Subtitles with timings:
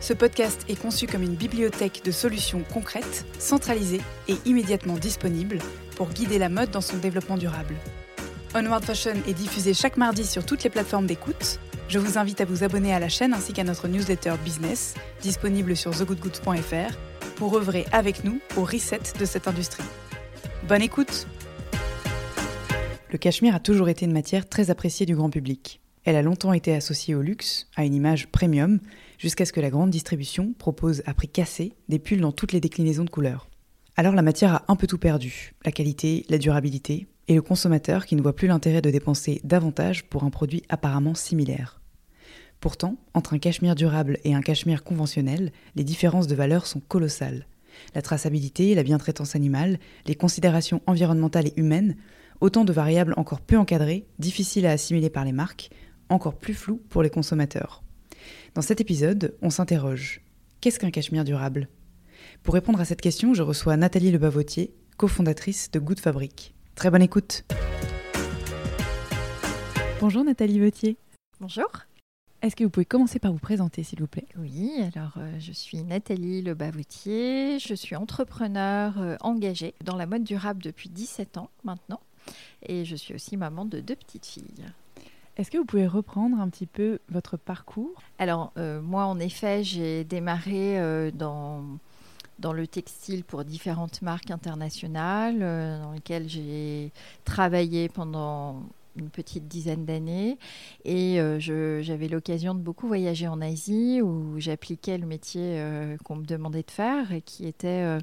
[0.00, 5.58] Ce podcast est conçu comme une bibliothèque de solutions concrètes, centralisées et immédiatement disponibles
[5.96, 7.74] pour guider la mode dans son développement durable.
[8.54, 11.58] Onward Fashion est diffusé chaque mardi sur toutes les plateformes d'écoute.
[11.88, 15.76] Je vous invite à vous abonner à la chaîne ainsi qu'à notre newsletter business, disponible
[15.76, 16.96] sur thegoodgoods.fr,
[17.36, 19.84] pour œuvrer avec nous au reset de cette industrie.
[20.68, 21.26] Bonne écoute
[23.10, 25.80] Le cachemire a toujours été une matière très appréciée du grand public.
[26.04, 28.80] Elle a longtemps été associée au luxe, à une image premium,
[29.22, 32.60] jusqu'à ce que la grande distribution propose à prix cassé des pulls dans toutes les
[32.60, 33.48] déclinaisons de couleurs.
[33.96, 38.04] Alors la matière a un peu tout perdu, la qualité, la durabilité, et le consommateur
[38.04, 41.80] qui ne voit plus l'intérêt de dépenser davantage pour un produit apparemment similaire.
[42.58, 47.46] Pourtant, entre un cachemire durable et un cachemire conventionnel, les différences de valeur sont colossales.
[47.94, 51.94] La traçabilité, la bientraitance animale, les considérations environnementales et humaines,
[52.40, 55.70] autant de variables encore peu encadrées, difficiles à assimiler par les marques,
[56.08, 57.81] encore plus floues pour les consommateurs.
[58.54, 60.20] Dans cet épisode, on s'interroge.
[60.60, 61.68] Qu'est-ce qu'un cachemire durable?
[62.42, 66.54] Pour répondre à cette question, je reçois Nathalie Lebavotier, cofondatrice de Good Fabric.
[66.74, 67.44] Très bonne écoute.
[70.00, 70.96] Bonjour Nathalie Vautier.
[71.40, 71.70] Bonjour.
[72.42, 74.26] Est-ce que vous pouvez commencer par vous présenter, s'il vous plaît?
[74.36, 80.24] Oui, alors euh, je suis Nathalie Lebavoutier, je suis entrepreneur euh, engagée dans la mode
[80.24, 82.00] durable depuis 17 ans maintenant
[82.66, 84.64] et je suis aussi maman de deux petites filles.
[85.36, 88.02] Est-ce que vous pouvez reprendre un petit peu votre parcours?
[88.18, 95.38] Alors euh, moi en effet j'ai démarré euh, dans le textile pour différentes marques internationales,
[95.40, 96.92] euh, dans lesquelles j'ai
[97.24, 98.62] travaillé pendant
[98.96, 100.38] une petite dizaine d'années.
[100.84, 101.38] Et euh,
[101.82, 106.62] j'avais l'occasion de beaucoup voyager en Asie où j'appliquais le métier euh, qu'on me demandait
[106.62, 108.00] de faire et qui était euh,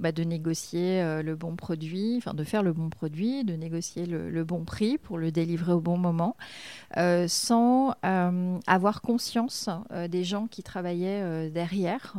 [0.00, 4.44] bah, de négocier le bon produit, enfin de faire le bon produit, de négocier le,
[4.44, 6.36] bon prix pour le délivrer au bon moment,
[7.28, 9.68] sans avoir conscience
[10.08, 12.16] des gens qui travaillaient derrière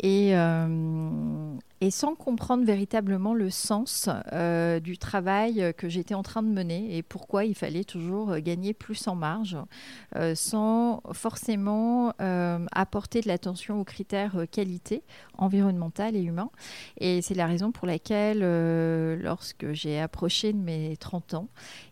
[0.00, 6.42] et, euh, et sans comprendre véritablement le sens euh, du travail que j'étais en train
[6.42, 9.56] de mener et pourquoi il fallait toujours gagner plus en marge,
[10.16, 12.12] euh, sans forcément
[12.72, 15.02] apporter de l'attention aux critères qualité
[15.38, 16.50] environnementale et humain.
[16.98, 18.40] Et c'est la raison pour laquelle,
[19.20, 21.48] lorsque j'ai approché de mes 30 ans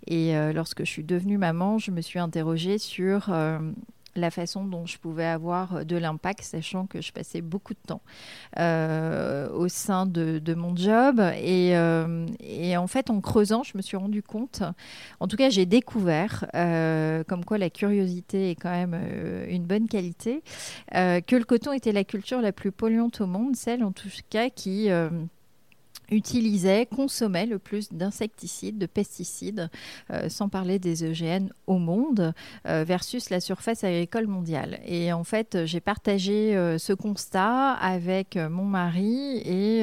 [0.06, 3.30] et lorsque je suis devenue maman, je me suis interrogée sur
[4.14, 8.02] la façon dont je pouvais avoir de l'impact, sachant que je passais beaucoup de temps
[8.58, 11.20] euh, au sein de, mon job.
[11.40, 14.62] Et, euh, et en fait, en creusant, je me suis rendu compte,
[15.20, 19.64] en tout cas, j'ai découvert, euh, comme quoi la curiosité est quand même euh, une
[19.64, 20.42] bonne qualité,
[20.94, 24.08] euh, que le coton était la culture la plus polluante au monde, celle en tout
[24.30, 24.88] cas qui...
[26.12, 29.70] utilisait, consommait le plus d'insecticides, de pesticides,
[30.10, 32.34] euh, sans parler des EGN au monde,
[32.66, 34.80] euh, versus la surface agricole mondiale.
[34.84, 39.82] Et en fait, j'ai partagé euh, ce constat avec mon mari et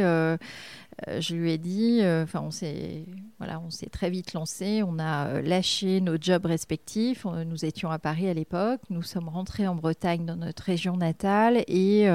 [1.19, 3.06] je lui ai dit, enfin, on s'est,
[3.38, 4.84] voilà, on s'est très vite lancé.
[4.85, 7.25] On a lâché nos jobs respectifs.
[7.45, 8.81] Nous étions à Paris à l'époque.
[8.89, 12.09] Nous sommes rentrés en Bretagne, dans notre région natale, et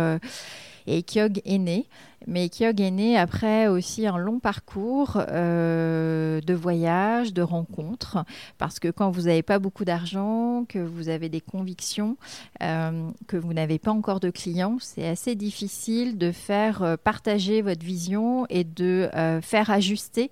[0.87, 1.87] et Kyog est né.
[2.27, 8.25] Mais Kyog est né après aussi un long parcours euh, de voyages, de rencontres,
[8.57, 12.17] parce que quand vous n'avez pas beaucoup d'argent, que vous avez des convictions,
[12.63, 17.61] euh, que vous n'avez pas encore de clients, c'est assez difficile de faire euh, partager
[17.61, 19.09] votre vision et de
[19.43, 20.31] faire ajuster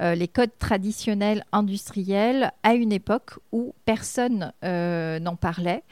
[0.00, 5.82] les codes traditionnels industriels à une époque où personne n'en parlait.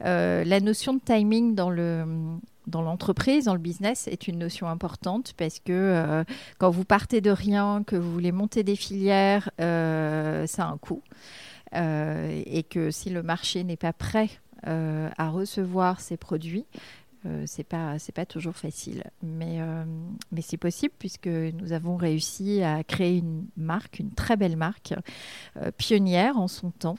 [0.00, 2.04] La notion de timing dans le
[2.68, 6.24] dans l'entreprise, dans le business, est une notion importante parce que euh,
[6.58, 10.78] quand vous partez de rien, que vous voulez monter des filières, euh, ça a un
[10.78, 11.02] coût.
[11.74, 14.30] Euh, et que si le marché n'est pas prêt
[14.64, 16.66] à recevoir ces produits.
[17.46, 19.58] C'est pas c'est pas toujours facile, mais
[20.32, 24.94] mais c'est possible puisque nous avons réussi à créer une marque, une très belle marque
[25.76, 26.96] pionnière en son temps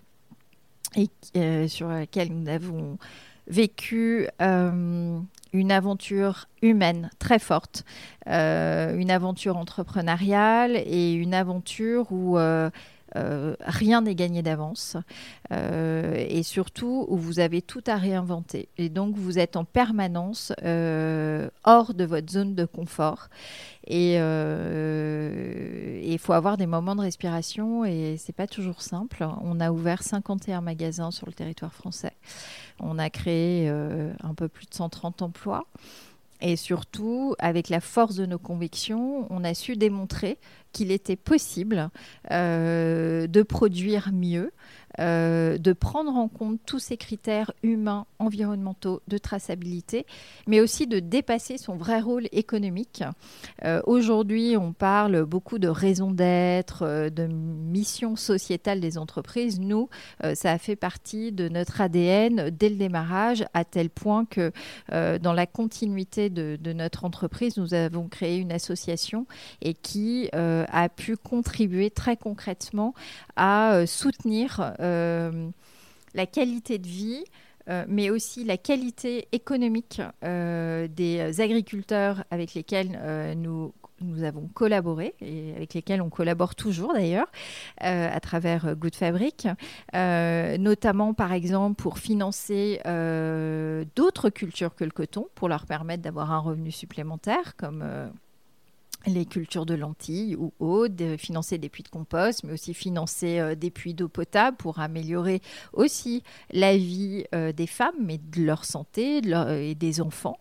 [0.96, 1.10] et
[1.68, 2.98] sur laquelle nous avons
[3.48, 4.28] vécu
[5.54, 7.86] une aventure humaine très forte,
[8.28, 12.70] euh, une aventure entrepreneuriale et une aventure où euh,
[13.16, 14.98] euh, rien n'est gagné d'avance
[15.52, 18.70] et surtout où vous avez tout à réinventer.
[18.78, 20.54] Et donc vous êtes en permanence
[21.64, 23.30] hors de votre zone de confort
[23.88, 29.28] et il faut avoir des moments de respiration et c'est pas toujours simple.
[29.42, 32.14] On a ouvert 51 magasins sur le territoire français.
[32.80, 35.66] On a créé euh, un peu plus de 130 emplois.
[36.42, 40.38] Et surtout, avec la force de nos convictions, on a su démontrer
[40.72, 41.90] qu'il était possible
[42.32, 44.52] euh, de produire mieux,
[45.00, 50.06] euh, de prendre en compte tous ces critères humains, environnementaux, de traçabilité,
[50.48, 53.04] mais aussi de dépasser son vrai rôle économique.
[53.64, 59.60] Euh, aujourd'hui, on parle beaucoup de raison d'être, euh, de mission sociétale des entreprises.
[59.60, 59.90] Nous,
[60.34, 64.52] ça a fait partie de notre ADN dès le démarrage, à tel point que
[64.90, 69.26] dans la continuité de, notre entreprise, nous avons créé une association
[69.62, 72.94] et qui a pu contribuer très concrètement
[73.36, 74.74] à soutenir
[76.14, 77.24] la qualité de vie,
[77.70, 83.00] euh, mais aussi la qualité économique euh, des agriculteurs avec lesquels
[83.38, 87.30] nous nous avons collaboré et avec lesquels on collabore toujours d'ailleurs
[87.80, 89.46] à travers Good Fabric,
[89.94, 96.40] notamment par exemple pour financer d'autres cultures que le coton, pour leur permettre d'avoir un
[96.40, 97.84] revenu supplémentaire comme
[99.06, 103.56] les cultures de lentilles ou de financer des puits de compost, mais aussi financer euh,
[103.56, 105.42] des puits d'eau potable pour améliorer
[105.74, 110.38] aussi la vie euh, des femmes, mais de leur santé et des enfants.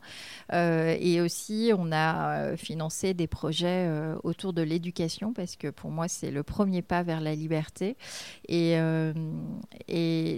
[0.52, 3.88] Euh, et aussi, on a financé des projets
[4.22, 7.96] autour de l'éducation, parce que pour moi, c'est le premier pas vers la liberté.
[8.48, 8.76] Et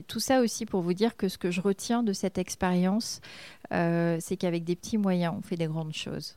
[0.09, 3.21] tout ça aussi pour vous dire que ce que je retiens de cette expérience,
[3.71, 6.37] c'est qu'avec des petits moyens, on fait des grandes choses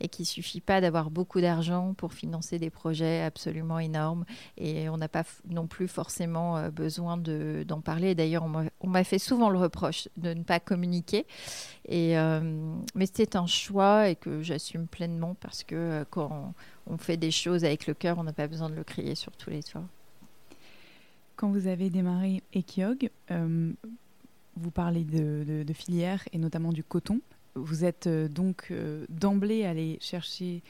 [0.00, 4.24] et qu'il suffit pas d'avoir beaucoup d'argent pour financer des projets absolument énormes.
[4.56, 8.14] Et on n'a pas non plus forcément euh, besoin d'en parler.
[8.14, 8.44] D'ailleurs,
[8.80, 11.26] on m'a fait souvent le reproche de ne pas communiquer.
[11.86, 12.40] Et, euh,
[12.94, 16.54] mais c'était un choix et que j'assume pleinement parce que euh, quand
[16.86, 19.32] on, fait des choses avec le cœur, on n'a pas besoin de le crier sur
[19.32, 19.84] tous les toits.
[21.36, 23.10] Quand vous avez démarré Ekiog,
[24.56, 27.20] vous parlez de, de, filière et notamment du coton.
[27.54, 30.62] Vous êtes euh, donc euh, d'emblée allé chercher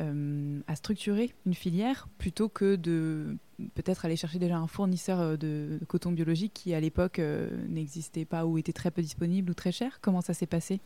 [0.00, 3.36] euh, à structurer une filière plutôt que de
[3.74, 8.24] peut-être aller chercher déjà un fournisseur euh, de, coton biologique qui à l'époque euh, n'existait
[8.24, 10.80] pas ou était très peu disponible ou très cher Comment ça s'est passé?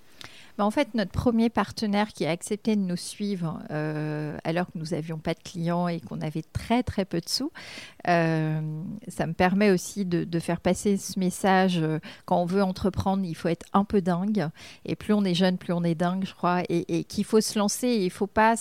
[0.57, 4.79] Bah, En fait, notre premier partenaire qui a accepté de nous suivre euh, alors que
[4.79, 7.53] nous n'avions pas de clients et qu'on avait très très peu de sous,
[8.05, 11.83] ça me permet aussi de, faire passer ce message.
[12.25, 14.49] quand on veut entreprendre, il faut être un peu dingue.
[14.85, 16.63] Et plus on est jeune, plus on est dingue, je crois.
[16.69, 17.89] Et, et qu'il faut se lancer.
[17.89, 18.55] il ne faut pas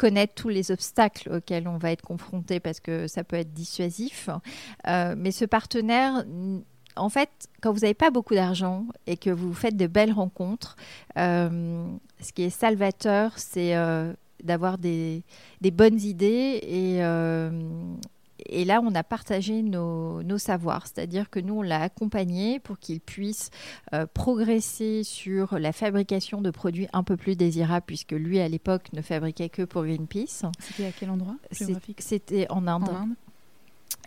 [0.00, 4.30] connaître tous les obstacles auxquels on va être confronté parce que ça peut être dissuasif.
[4.88, 6.24] Euh, mais ce partenaire,
[6.96, 7.28] en fait,
[7.60, 10.76] quand vous n'avez pas beaucoup d'argent et que vous faites de belles rencontres,
[11.18, 11.84] euh,
[12.18, 15.22] ce qui est salvateur, c'est euh, d'avoir des,
[15.60, 17.00] des, bonnes idées et,
[18.46, 23.00] et là, on a partagé nos, savoirs, c'est-à-dire que nous, on l'a accompagné pour qu'il
[23.00, 23.50] puisse
[23.92, 28.92] euh, progresser sur la fabrication de produits un peu plus désirables, puisque lui, à l'époque,
[28.92, 30.44] ne fabriquait que pour Greenpeace.
[30.58, 31.36] C'était à quel endroit
[31.98, 32.88] C'était en Inde.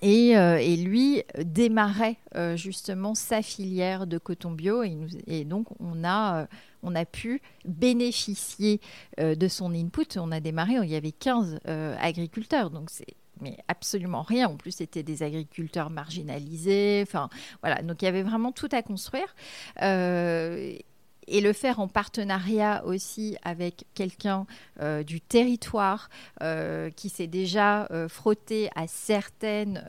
[0.01, 5.45] Et, euh, et, lui démarrait euh, justement sa filière de coton bio et, nous, et
[5.45, 6.47] donc on a,
[6.81, 8.81] on a pu bénéficier
[9.17, 10.17] de son input.
[10.17, 11.59] On a démarré, il y avait 15
[11.99, 14.47] agriculteurs, donc c'est mais absolument rien.
[14.47, 17.03] En plus, c'était des agriculteurs marginalisés.
[17.05, 17.29] Enfin,
[17.61, 17.81] voilà.
[17.81, 19.35] Donc, il y avait vraiment tout à construire.
[19.81, 20.75] Euh,
[21.25, 24.45] et le faire en partenariat aussi avec quelqu'un
[24.81, 26.09] euh, du territoire
[26.41, 29.81] euh, qui s'est déjà frotté à certaines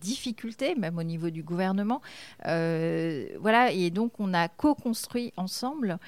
[0.00, 2.00] difficultés, même au niveau du gouvernement.
[2.44, 5.98] voilà, et donc on a co-construit ensemble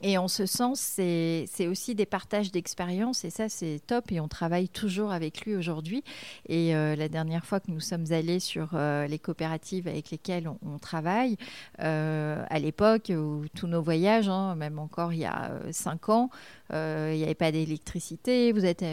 [0.00, 4.12] et en ce sens, c'est aussi des partages d'expériences et ça, c'est top.
[4.12, 6.04] Et on travaille toujours avec lui aujourd'hui.
[6.48, 10.48] Et euh, la dernière fois que nous sommes allés sur euh, les coopératives avec lesquelles
[10.48, 11.36] on, travaille,
[11.80, 16.30] euh, à l'époque où tous nos voyages, hein, même encore il y a cinq ans,
[16.70, 18.84] il n'y avait pas d'électricité, vous êtes,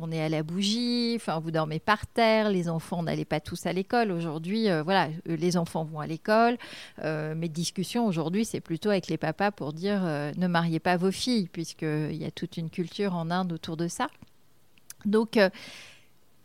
[0.00, 3.66] on est à la bougie, enfin vous dormez par terre, les enfants n'allaient pas tous
[3.66, 4.12] à l'école.
[4.12, 6.56] Aujourd'hui, voilà, les enfants vont à l'école.
[7.02, 11.48] mes discussions aujourd'hui, c'est plutôt avec les papas pour dire ne mariez pas vos filles,
[11.52, 14.06] puisqu'il y a toute une culture en Inde autour de ça.
[15.04, 15.50] Donc, euh,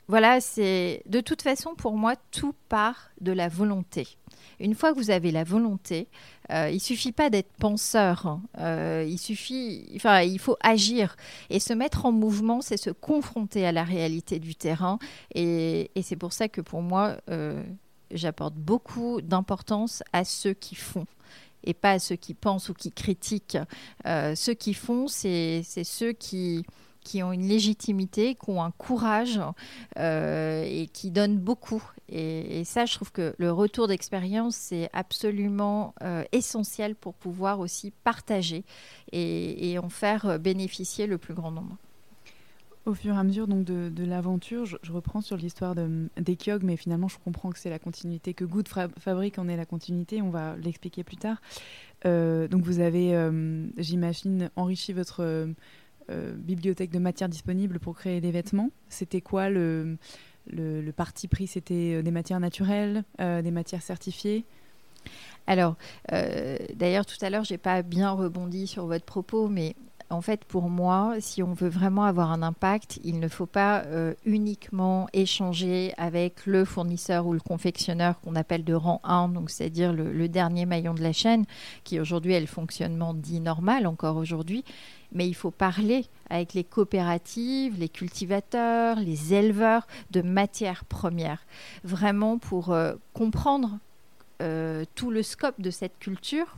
[0.10, 4.08] voilà, c'est de toute façon, pour moi, tout part de la volonté.
[4.60, 6.08] Une fois que vous avez la volonté,
[6.52, 8.26] euh, il suffit pas d'être penseur.
[8.26, 8.42] Hein.
[8.58, 11.16] Euh, il suffit, enfin, il faut agir
[11.52, 14.98] et se mettre en mouvement, c'est se confronter à la réalité du terrain.
[15.36, 17.64] Et, c'est pour ça que pour moi, euh,
[18.10, 21.06] j'apporte beaucoup d'importance à ceux qui font
[21.64, 23.58] et pas à ceux qui pensent ou qui critiquent.
[24.06, 26.66] Euh, ceux qui font, c'est ceux qui,
[27.02, 29.40] qui ont une légitimité, qui ont un courage
[29.98, 31.84] euh, et qui donnent beaucoup.
[32.12, 37.92] Et, ça, je trouve que le retour d'expérience, c'est absolument euh, essentiel pour pouvoir aussi
[38.04, 38.64] partager
[39.12, 41.78] et, et en faire bénéficier le plus grand nombre.
[42.86, 46.78] Au fur et à mesure donc de, l'aventure, je, reprends sur l'histoire de, d'Ekyog, mais
[46.78, 48.68] finalement je comprends que c'est la continuité, que Good
[48.98, 51.42] Fabric en est la continuité, on va l'expliquer plus tard.
[52.06, 58.22] Euh, donc vous avez, euh, j'imagine, enrichi votre euh, bibliothèque de matières disponibles pour créer
[58.22, 58.72] des vêtements.
[58.88, 59.98] C'était quoi le,
[60.48, 61.48] le, parti pris?
[61.48, 64.46] C'était des matières naturelles, des matières certifiées?
[65.48, 65.76] Alors,
[66.76, 69.76] d'ailleurs, tout à l'heure, j'ai pas bien rebondi sur votre propos, mais
[70.12, 73.84] en fait, pour moi, si on veut vraiment avoir un impact, il ne faut pas
[73.86, 79.52] euh, uniquement échanger avec le fournisseur ou le confectionneur qu'on appelle de rang 1, donc
[79.52, 81.46] c'est-à-dire le, dernier maillon de la chaîne,
[81.84, 84.64] qui aujourd'hui est le fonctionnement dit normal encore aujourd'hui.
[85.12, 91.46] Mais il faut parler avec les coopératives, les cultivateurs, les éleveurs de matières premières,
[91.84, 93.78] vraiment pour euh, comprendre
[94.42, 96.58] euh, tout le scope de cette culture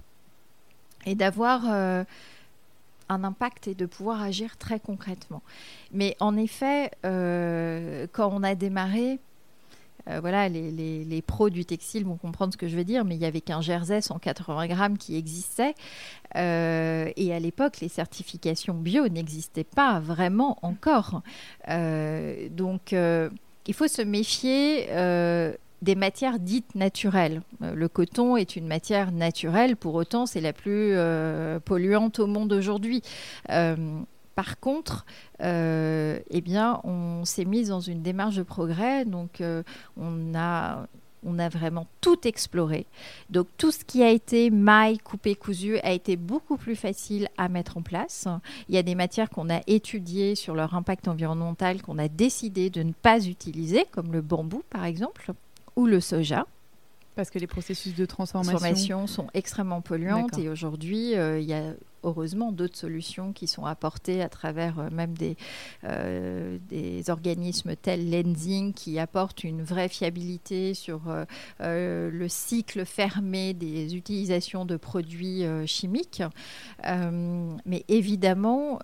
[1.05, 1.63] et d'avoir
[3.12, 5.44] un impact et de pouvoir agir très concrètement.
[5.91, 9.20] Mais en effet, euh, quand on a démarré,
[10.08, 13.20] euh, voilà, les, pros du textile vont comprendre ce que je veux dire, mais il
[13.20, 15.75] n'y avait qu'un jersey 180 grammes qui existait.
[16.36, 21.22] Euh, et à l'époque, les certifications bio n'existaient pas vraiment encore.
[21.68, 22.96] donc,
[23.68, 24.88] il faut se méfier
[25.82, 27.42] des matières dites naturelles.
[27.62, 32.28] Euh, le coton est une matière naturelle, pour autant c'est la plus euh, polluante au
[32.28, 33.02] monde aujourd'hui.
[33.50, 33.76] Euh,
[34.36, 35.06] par contre,
[35.42, 39.44] eh bien, on s'est mis dans une démarche de progrès, donc
[39.98, 40.88] on a
[41.24, 42.88] on a vraiment tout exploré.
[43.30, 47.50] Donc tout ce qui a été maille, coupé, cousu a été beaucoup plus facile à
[47.50, 48.28] mettre en place.
[48.70, 52.70] Il y a des matières qu'on a étudiées sur leur impact environnemental qu'on a décidé
[52.70, 55.34] de ne pas utiliser, comme le bambou par exemple
[55.75, 56.46] ou le soja.
[57.16, 61.74] Parce que les processus de transformation, sont extrêmement polluantes et aujourd'hui, euh, il y a
[62.04, 65.36] heureusement d'autres solutions qui sont apportées à travers euh, même des,
[65.84, 71.01] euh, des organismes tels Lensing qui apportent une vraie fiabilité sur
[71.60, 76.24] le cycle fermé des utilisations de produits chimiques.
[76.86, 78.80] mais évidemment,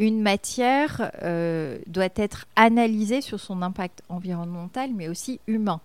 [0.00, 5.80] une matière euh, doit être analysée sur son impact environnemental, mais aussi humain.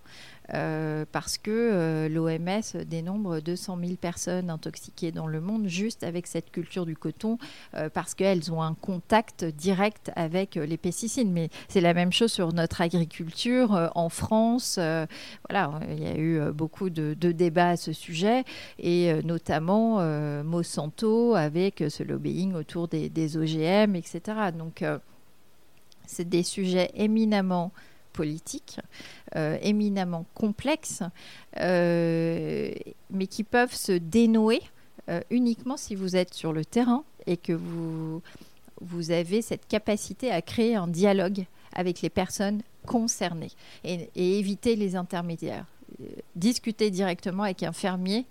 [0.53, 6.27] Euh, parce que euh, l'OMS dénombre 200 000 personnes intoxiquées dans le monde juste avec
[6.27, 7.37] cette culture du coton,
[7.93, 11.29] parce qu'elles ont un contact direct avec les pesticides.
[11.29, 14.75] Mais c'est la même chose sur notre agriculture en France.
[15.49, 18.43] voilà, il y a eu beaucoup de, débats à ce sujet,
[18.79, 19.99] et notamment
[20.43, 24.51] Monsanto avec ce lobbying autour des, des OGM, etc.
[24.57, 24.99] Donc, euh,
[26.05, 27.71] c'est des sujets éminemment
[28.15, 28.79] politiques,
[29.35, 31.03] euh, éminemment complexes,
[31.59, 32.71] euh,
[33.11, 34.61] mais qui peuvent se dénouer
[35.29, 40.73] uniquement si vous êtes sur le terrain et que vous avez cette capacité à créer
[40.73, 43.51] un dialogue avec les personnes concernées
[43.83, 45.67] et éviter les intermédiaires.
[46.35, 48.25] discuter directement avec un fermier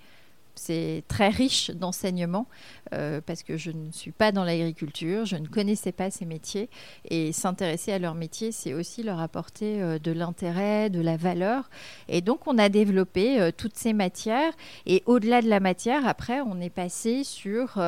[0.54, 2.46] c'est très riche d'enseignements
[2.92, 6.68] euh, parce que je ne suis pas dans l'agriculture, je ne connaissais pas ces métiers
[7.08, 11.70] et s'intéresser à leur métier, c'est aussi leur apporter euh, de l'intérêt, de la valeur.
[12.08, 14.52] Et donc on a développé euh, toutes ces matières
[14.86, 17.80] et au-delà de la matière, après on est passé sur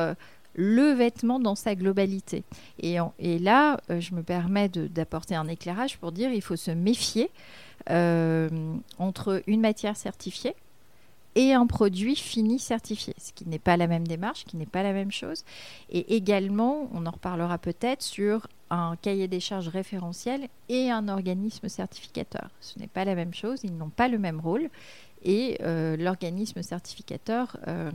[0.55, 2.43] le vêtement dans sa globalité.
[2.79, 7.29] Et, et là, je me permets d'apporter un éclairage pour dire il faut se méfier
[7.87, 10.55] entre une matière certifiée
[11.37, 14.81] et un produit fini certifié, ce qui n'est pas la même démarche, qui n'est pas
[14.81, 15.43] la même chose.
[15.91, 21.69] Et également, on en reparlera peut-être sur un cahier des charges référentiel et un organisme
[21.69, 22.49] certificateur.
[22.59, 24.69] Ce n'est pas la même chose, ils n'ont pas le même rôle.
[25.23, 27.91] Et euh, l'organisme certificateur euh,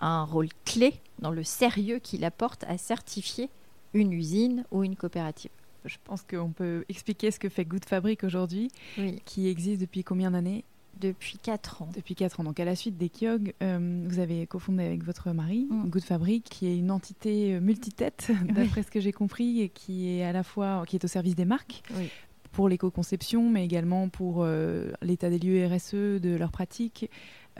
[0.00, 3.50] a un rôle clé dans le sérieux qu'il apporte à certifier
[3.94, 5.50] une usine ou une coopérative.
[5.84, 9.22] Je pense qu'on peut expliquer ce que fait Good Fabric aujourd'hui, Oui.
[9.24, 10.64] qui existe depuis combien d'années?
[11.00, 11.88] Depuis 4 ans.
[11.94, 12.44] Depuis 4 ans.
[12.44, 15.88] Donc à la suite des Kyog, euh, vous avez cofondé avec votre mari Mm.
[15.88, 20.08] Good Fabric, qui est une entité euh, multitête, d'après ce que j'ai compris, et qui
[20.08, 21.82] est à la fois qui est au service des marques.
[21.96, 22.10] Oui.
[22.52, 27.10] Pour l'éco-conception, mais également pour euh, l'état des lieux RSE de leurs pratiques.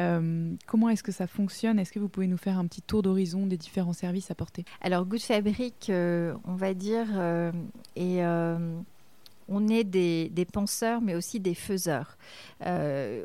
[0.01, 1.79] Euh, comment est-ce que ça fonctionne?
[1.79, 4.65] Est-ce que vous pouvez nous faire un petit tour d'horizon des différents services apportés?
[4.81, 7.53] Alors, Good Fabric, on va dire, euh,
[9.49, 12.17] on est des, penseurs, mais aussi des faiseurs.
[12.65, 13.25] Euh,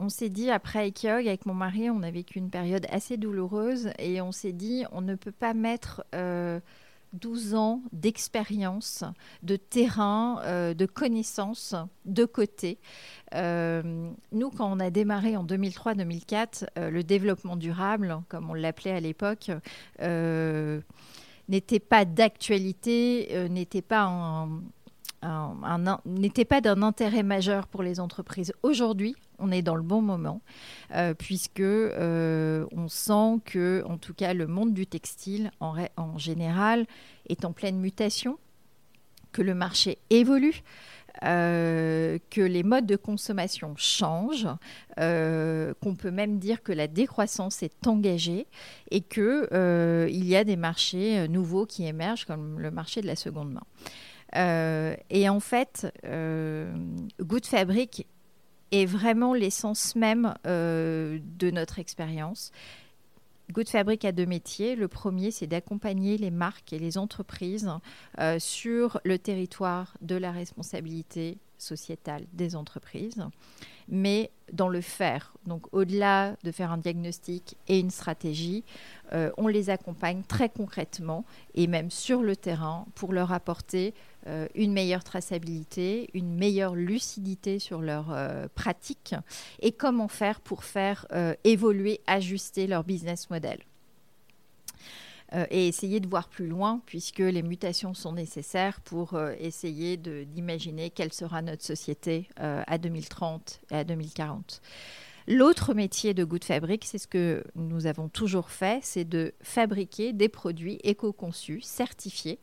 [0.00, 3.90] on s'est dit, après Ekiog, avec mon mari, on a vécu une période assez douloureuse
[3.98, 6.60] et on s'est dit, on ne peut pas mettre euh,
[7.14, 9.04] 12 ans d'expérience,
[9.42, 11.74] de terrain, euh, de connaissances
[12.04, 12.78] de côté.
[13.34, 18.92] Euh, nous, quand on a démarré en 2003-2004, euh, le développement durable, comme on l'appelait
[18.92, 19.50] à l'époque,
[21.48, 24.06] n'était pas d'actualité, euh, n'était pas
[25.22, 28.52] d'un intérêt majeur pour les entreprises.
[28.62, 30.40] Aujourd'hui, on est dans le bon moment,
[30.94, 36.86] euh, puisque euh, on sent que, en tout cas, le monde du textile, en général,
[37.28, 38.38] est en pleine mutation,
[39.32, 40.62] que le marché évolue.
[41.24, 44.48] Euh, que les modes de consommation changent,
[44.98, 48.46] euh, qu'on peut même dire que la décroissance est engagée
[48.90, 53.00] et que euh, il y a des marchés euh, nouveaux qui émergent, comme le marché
[53.00, 53.64] de la seconde main.
[55.10, 58.06] Et en fait, Good Fabric
[58.72, 62.52] est vraiment l'essence même de notre expérience.
[63.50, 64.76] Good Fabric a deux métiers.
[64.76, 67.70] Le premier, c'est d'accompagner les marques et les entreprises
[68.20, 73.24] euh, sur le territoire de la responsabilité sociétale des entreprises,
[73.88, 75.34] mais dans le faire.
[75.46, 78.64] Donc au-delà de faire un diagnostic et une stratégie,
[79.12, 81.24] euh, on les accompagne très concrètement
[81.54, 83.94] et même sur le terrain pour leur apporter
[84.54, 89.14] une meilleure traçabilité, une meilleure lucidité sur leurs euh, pratiques
[89.60, 93.60] et comment faire pour faire euh, évoluer, ajuster leur business model.
[95.34, 99.98] Euh, et essayer de voir plus loin, puisque les mutations sont nécessaires pour euh, essayer
[99.98, 104.62] d'imaginer quelle sera notre société euh, à 2030 et à 2040.
[105.30, 110.14] L'autre métier de Good Fabric, c'est ce que nous avons toujours fait, c'est de fabriquer
[110.14, 112.38] des produits éco-conçus, certifiés,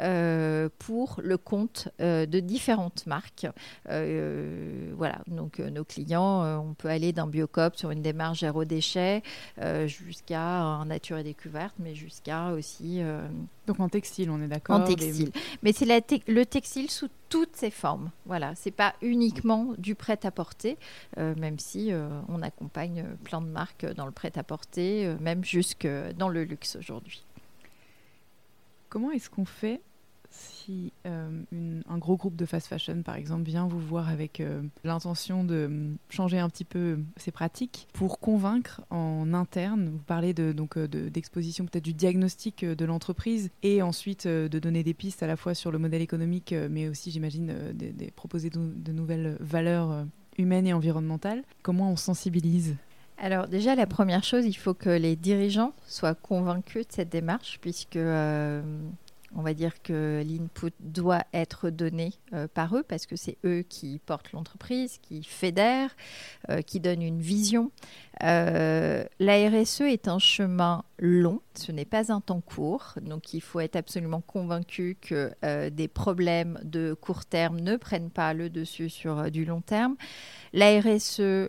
[0.00, 3.46] euh, pour le compte euh, de différentes marques.
[3.90, 9.22] Euh, voilà, donc nos clients, on peut aller d'un biocop sur une démarche zéro déchet
[9.84, 13.02] jusqu'à un nature et découverte, mais jusqu'à aussi
[13.66, 15.30] Donc en textile, on est d'accord en textile.
[15.62, 18.10] Mais c'est te- le textile sous toutes ses formes.
[18.26, 20.76] Voilà, c'est pas uniquement du prêt-à-porter,
[21.18, 25.44] euh, même si euh, on accompagne euh, plein de marques dans le prêt-à-porter, euh, même
[25.44, 25.86] jusque
[26.18, 27.24] dans le luxe aujourd'hui.
[28.88, 29.80] Comment est-ce qu'on fait
[30.32, 31.42] si euh,
[31.88, 35.54] un gros groupe de fast fashion, par exemple, vient vous voir avec euh, l'intention de
[35.70, 40.78] euh, changer un petit peu ses pratiques pour convaincre en interne Vous parlez de, donc
[40.78, 45.36] de- d'exposition peut-être du diagnostic de l'entreprise et ensuite de donner des pistes à la
[45.36, 50.06] fois sur le modèle économique, mais aussi, j'imagine, des- proposer de, de nouvelles valeurs
[50.38, 51.42] humaines et environnementales.
[51.62, 52.74] Comment on sensibilise?
[53.18, 57.58] Alors déjà, la première chose, il faut que les dirigeants soient convaincus de cette démarche,
[57.60, 57.96] puisque
[59.34, 63.62] on va dire que l'input doit être donné euh, par eux, parce que c'est eux
[63.62, 65.96] qui portent l'entreprise, qui fédèrent,
[66.50, 67.70] euh, qui donnent une vision.
[68.22, 73.40] Euh, la RSE est un chemin long, ce n'est pas un temps court, donc il
[73.40, 78.50] faut être absolument convaincu que euh, des problèmes de court terme ne prennent pas le
[78.50, 79.96] dessus sur du long terme.
[80.52, 81.48] La RSE,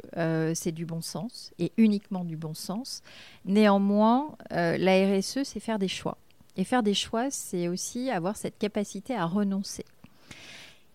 [0.55, 3.01] c'est du bon sens et uniquement du bon sens.
[3.43, 6.17] Néanmoins, la RSE, c'est faire des choix.
[6.55, 9.85] Et faire des choix, c'est aussi avoir cette capacité à renoncer.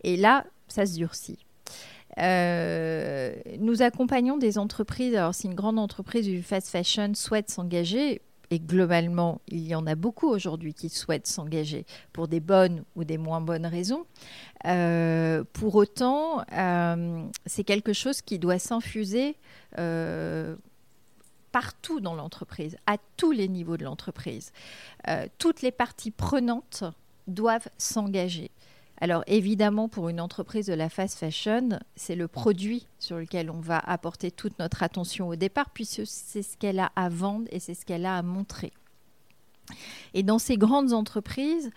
[0.04, 1.38] Et là, ça se durcit.
[2.18, 5.14] Euh, nous accompagnons des entreprises.
[5.14, 9.86] Alors, si une grande entreprise du fast fashion souhaite s'engager, et globalement, il y en
[9.86, 14.06] a beaucoup aujourd'hui qui souhaitent s'engager pour des bonnes ou des moins bonnes raisons.
[14.64, 19.36] Euh, pour autant, euh, c'est quelque chose qui doit s'infuser
[21.52, 24.52] partout dans l'entreprise, à tous les niveaux de l'entreprise.
[25.08, 26.84] Euh, toutes les parties prenantes
[27.26, 28.50] doivent s'engager.
[29.00, 33.60] Alors évidemment, pour une entreprise de la fast fashion, c'est le produit sur lequel on
[33.60, 37.60] va apporter toute notre attention au départ, puisque c'est ce qu'elle a à vendre et
[37.60, 38.72] c'est ce qu'elle a à montrer.
[40.14, 41.70] Et dans ces grandes entreprises,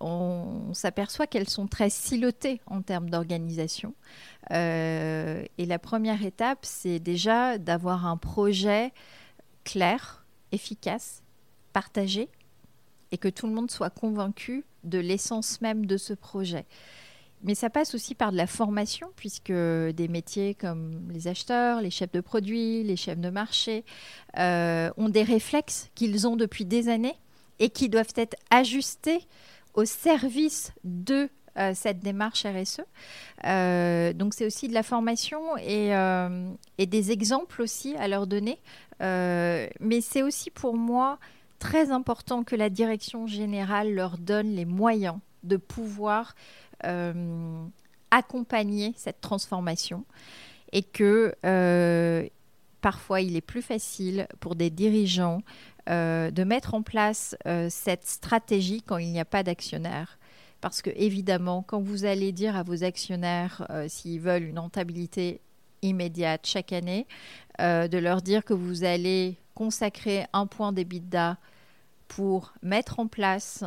[0.00, 3.94] on, s'aperçoit qu'elles sont très silotées en termes d'organisation.
[4.52, 8.92] Euh, et la première étape, c'est déjà d'avoir un projet
[9.64, 11.22] clair, efficace,
[11.72, 12.28] partagé,
[13.12, 16.66] et que tout le monde soit convaincu de l'essence même de ce projet.
[17.42, 21.90] Mais ça passe aussi par de la formation, puisque des métiers comme les acheteurs, les
[21.90, 23.84] chefs de produits, les chefs de marché
[24.38, 27.16] euh, ont des réflexes qu'ils ont depuis des années
[27.58, 29.20] et qui doivent être ajustés
[29.76, 32.80] au service de euh, cette démarche RSE.
[33.44, 35.92] Euh, donc c'est aussi de la formation et,
[36.78, 38.58] et, des exemples aussi à leur donner.
[39.00, 41.18] mais c'est aussi pour moi
[41.58, 46.34] très important que la direction générale leur donne les moyens de pouvoir
[46.84, 47.64] euh,
[48.10, 50.04] accompagner cette transformation
[50.72, 52.26] et que euh,
[52.80, 55.42] parfois il est plus facile pour des dirigeants
[55.88, 57.36] euh, de mettre en place
[57.68, 60.18] cette stratégie quand il n'y a pas d'actionnaire.
[60.60, 65.40] Parce que évidemment, quand vous allez dire à vos actionnaires s'ils veulent une rentabilité
[65.82, 67.06] immédiate chaque année,
[67.58, 71.36] de leur dire que vous allez consacrer un point d'EBITDA
[72.08, 73.64] pour mettre en place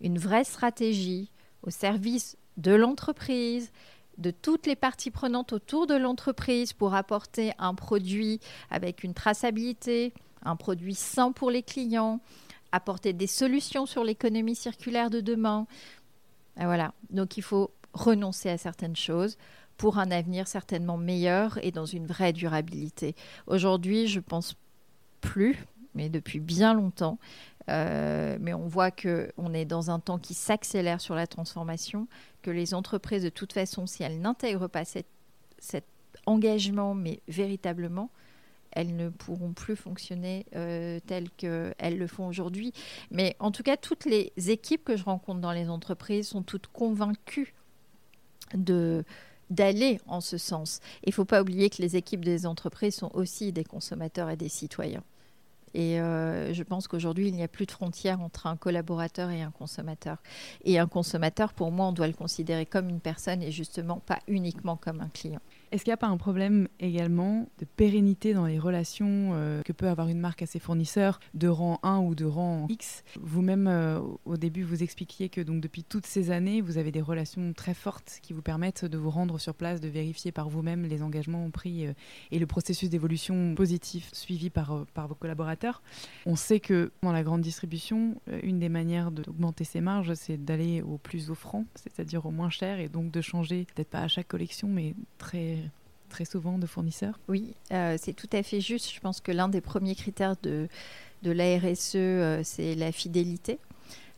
[0.00, 1.30] une vraie stratégie
[1.62, 3.70] au service de l'entreprise,
[4.18, 8.40] de toutes les parties prenantes autour de l'entreprise pour apporter un produit
[8.70, 10.14] avec une traçabilité,
[10.46, 12.20] un produit sain pour les clients,
[12.72, 15.66] apporter des solutions sur l'économie circulaire de demain.
[16.56, 19.36] Voilà, donc il faut renoncer à certaines choses
[19.76, 23.14] pour un avenir certainement meilleur et dans une vraie durabilité.
[23.46, 24.56] Aujourd'hui, je pense
[25.20, 27.18] plus, mais depuis bien longtemps,
[27.68, 32.06] euh, mais on voit qu'on est dans un temps qui s'accélère sur la transformation,
[32.42, 35.84] que les entreprises, de toute façon, si elles n'intègrent pas cet
[36.26, 38.10] engagement, mais véritablement,
[38.76, 42.72] elles ne pourront plus fonctionner euh, telles qu'elles le font aujourd'hui.
[43.10, 46.68] Mais en tout cas, toutes les équipes que je rencontre dans les entreprises sont toutes
[46.68, 47.54] convaincues
[48.54, 50.80] d'aller en ce sens.
[51.04, 54.36] Il ne faut pas oublier que les équipes des entreprises sont aussi des consommateurs et
[54.36, 55.02] des citoyens.
[55.72, 59.42] Et euh, je pense qu'aujourd'hui, il n'y a plus de frontière entre un collaborateur et
[59.42, 60.18] un consommateur.
[60.64, 64.18] Et un consommateur, pour moi, on doit le considérer comme une personne et justement pas
[64.28, 65.40] uniquement comme un client.
[65.72, 69.72] Est-ce qu'il n'y a pas un problème également de pérennité dans les relations euh, que
[69.72, 73.02] peut avoir une marque à ses fournisseurs de rang 1 ou de rang X?
[73.20, 77.00] Vous-même, euh, au début, vous expliquiez que donc, depuis toutes ces années, vous avez des
[77.00, 80.84] relations très fortes qui vous permettent de vous rendre sur place, de vérifier par vous-même
[80.84, 81.92] les engagements pris euh,
[82.30, 85.82] et le processus d'évolution positif suivi par, par vos collaborateurs.
[86.26, 90.82] On sait que dans la grande distribution, une des manières d'augmenter ses marges, c'est d'aller
[90.82, 94.28] au plus offrant, c'est-à-dire au moins cher, et donc de changer, peut-être pas à chaque
[94.28, 95.56] collection, mais très
[96.08, 97.18] très souvent de fournisseurs?
[97.28, 98.92] Oui, euh, c'est tout à fait juste.
[98.92, 100.68] Je pense que l'un des premiers critères de,
[101.22, 103.58] de la RSE, euh, c'est la fidélité.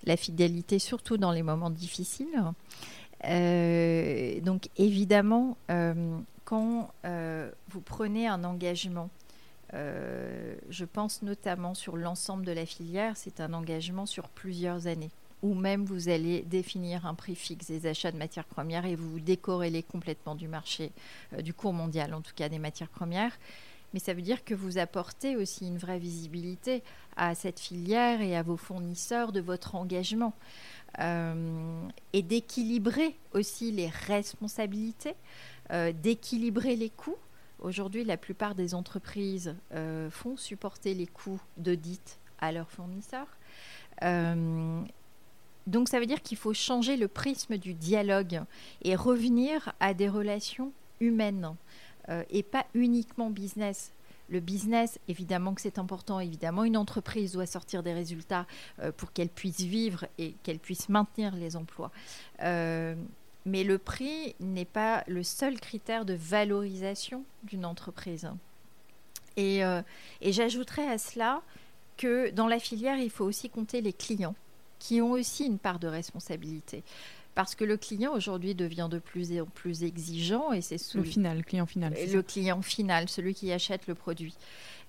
[0.05, 2.42] La fidélité surtout dans les moments difficiles.
[3.24, 5.57] Euh, donc évidemment,
[6.44, 9.11] quand vous prenez un engagement,
[9.72, 15.11] je pense notamment sur l'ensemble de la filière, c'est un engagement sur plusieurs années
[15.42, 19.11] ou même vous allez définir un prix fixe des achats de matières premières et vous
[19.11, 20.92] vous décorrélez complètement du marché,
[21.33, 23.38] euh, du cours mondial en tout cas des matières premières.
[23.94, 26.83] Mais ça veut dire que vous apportez aussi une vraie visibilité
[27.16, 30.35] à cette filière et à vos fournisseurs de votre engagement.
[31.01, 35.14] Euh, et d'équilibrer aussi les responsabilités,
[35.70, 37.16] euh, d'équilibrer les coûts.
[37.61, 39.55] Aujourd'hui, la plupart des entreprises
[40.11, 43.27] font supporter les coûts d'audit à leurs fournisseurs.
[45.68, 48.40] Donc ça veut dire qu'il faut changer le prisme du dialogue
[48.83, 51.54] et revenir à des relations humaines
[52.09, 53.92] euh, et pas uniquement business.
[54.31, 58.46] Le business, évidemment que c'est important, évidemment une entreprise doit sortir des résultats
[58.81, 61.90] euh, pour qu'elle puisse vivre et qu'elle puisse maintenir les emplois.
[62.42, 62.94] Euh,
[63.44, 68.31] mais le prix n'est pas le seul critère de valorisation d'une entreprise.
[69.37, 69.62] et
[70.22, 71.42] j'ajouterais à cela
[71.98, 74.35] que dans la filière, il faut aussi compter les clients
[74.79, 76.83] qui ont aussi une part de responsabilité.
[77.35, 81.45] Parce que le client aujourd'hui devient de plus en plus exigeant et c'est le final,
[81.45, 81.95] client final.
[81.95, 84.35] Le client final, celui qui achète le produit,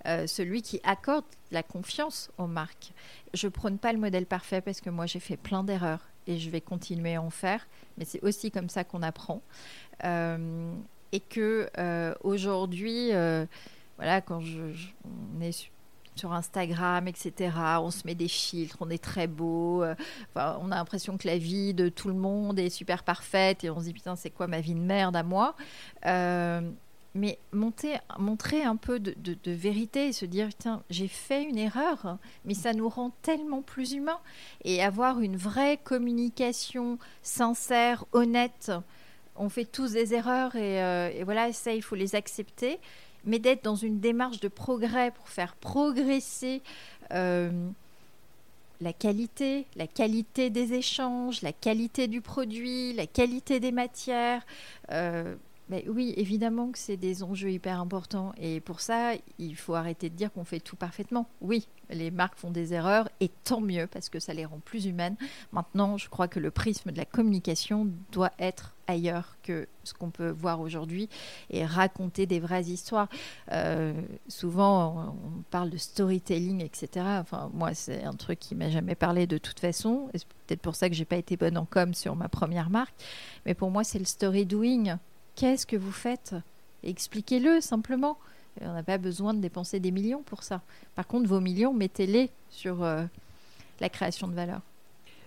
[0.07, 2.91] euh, celui qui accorde la confiance aux marques.
[3.35, 6.49] Je prône pas le modèle parfait parce que moi j'ai fait plein d'erreurs et je
[6.49, 7.67] vais continuer à en faire,
[7.99, 9.43] mais c'est aussi comme ça qu'on apprend.
[10.03, 10.73] Euh,
[11.11, 13.11] et que euh, aujourd'hui,
[13.97, 14.61] voilà, quand je,
[15.37, 15.69] on est
[16.19, 17.51] sur Instagram, etc.
[17.81, 19.83] On se met des filtres, on est très beau.
[19.83, 19.95] Euh,
[20.35, 23.79] on a l'impression que la vie de tout le monde est super parfaite et on
[23.79, 25.55] se dit putain, c'est quoi ma vie de merde à moi?
[26.05, 26.61] Euh,
[27.15, 29.15] mais monter, montrer un peu de,
[29.51, 33.93] vérité et se dire tiens j'ai fait une erreur mais ça nous rend tellement plus
[33.93, 34.19] humains
[34.63, 38.71] et avoir une vraie communication sincère honnête
[39.35, 42.79] on fait tous des erreurs et, euh, voilà ça il faut les accepter
[43.25, 46.61] mais d'être dans une démarche de progrès pour faire progresser
[47.11, 47.51] euh,
[48.81, 54.45] la qualité, la qualité des échanges, la qualité du produit, la qualité des matières.
[54.91, 55.35] Euh,
[55.87, 58.33] oui, évidemment que c'est des enjeux hyper importants.
[58.37, 61.27] Et pour ça, il faut arrêter de dire qu'on fait tout parfaitement.
[61.41, 64.85] Oui, les marques font des erreurs et tant mieux parce que ça les rend plus
[64.85, 65.15] humaines.
[65.51, 70.09] Maintenant, je crois que le prisme de la communication doit être ailleurs que ce qu'on
[70.09, 71.07] peut voir aujourd'hui
[71.51, 73.07] et raconter des vraies histoires.
[73.51, 73.93] Euh,
[74.27, 77.05] souvent, on parle de storytelling, etc.
[77.19, 80.09] Enfin, moi, c'est un truc qui m'a jamais parlé de toute façon.
[80.15, 82.95] C'est peut-être pour ça que j'ai pas été bonne en com sur ma première marque.
[83.45, 84.97] Mais pour moi, c'est le story doing
[85.39, 86.35] Qu'est-ce que vous faites?
[86.83, 88.17] Expliquez-le simplement.
[88.59, 90.61] On n'a pas besoin de dépenser des millions pour ça.
[90.95, 93.05] Par contre, vos millions, mettez-les sur euh,
[93.79, 94.59] la création de valeur.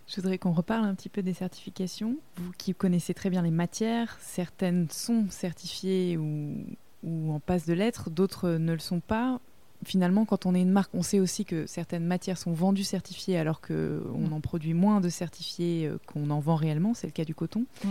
[0.07, 2.17] Je voudrais qu'on reparle un petit peu des certifications.
[2.37, 6.57] Vous qui connaissez très bien les matières, certaines sont certifiées ou,
[7.03, 9.41] ou en passe de l'être, d'autres ne le sont pas.
[9.87, 13.39] Finalement, quand on est une marque, on sait aussi que certaines matières sont vendues certifiées
[13.39, 14.33] alors qu'on mm.
[14.33, 16.93] en produit moins de certifiés euh, qu'on en vend réellement.
[16.93, 17.65] C'est le cas du coton.
[17.83, 17.89] Mm.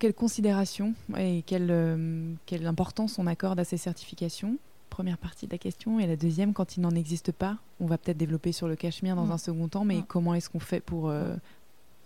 [0.00, 4.56] Quelle considération et quelle, euh, quelle importance on accorde à ces certifications?
[4.88, 6.00] Première partie de la question.
[6.00, 9.14] Et la deuxième, quand il n'en existe pas, on va peut-être développer sur le cachemire
[9.14, 9.32] dans mm.
[9.32, 10.04] un second temps, mais mm.
[10.08, 11.36] comment est-ce qu'on fait pour euh,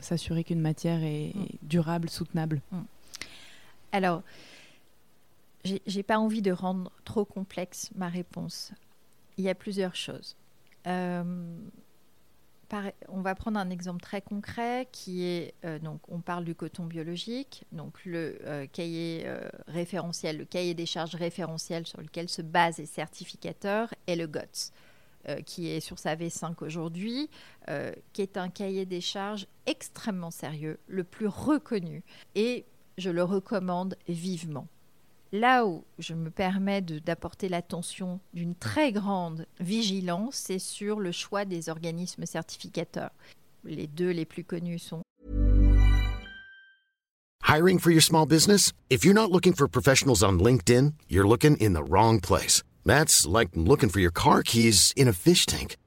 [0.01, 1.47] s'assurer qu'une matière est, mm.
[1.63, 2.61] durable, soutenable?
[3.93, 4.25] Alors,
[5.63, 8.73] j'ai pas envie de rendre trop complexe ma réponse.
[9.39, 10.35] Il y a plusieurs choses.
[10.89, 11.23] Euh,
[13.09, 16.85] on va prendre un exemple très concret qui est, euh, donc on parle du coton
[16.85, 22.43] biologique, donc le euh, cahier euh, référentiel, le cahier des charges référentiel sur lequel se
[22.43, 24.73] base les certificateurs est le GOTS,
[25.47, 27.31] qui est sur sa V5 aujourd'hui,
[28.13, 32.03] qui est un cahier des charges extrêmement sérieux, le plus reconnu,
[32.35, 32.67] et
[32.99, 34.69] je le recommande vivement.
[35.35, 41.45] Là où je me permets d'apporter l'attention d'une très grande vigilance, c'est sur le choix
[41.45, 43.11] des organismes certificateurs.
[43.65, 45.03] Les deux les plus connus sont
[47.49, 48.73] Hiring for your small business?
[48.89, 52.63] If you're not looking for professionals on LinkedIn, you're looking in the wrong place.
[52.87, 55.79] That's like looking for your car keys in a fish tank.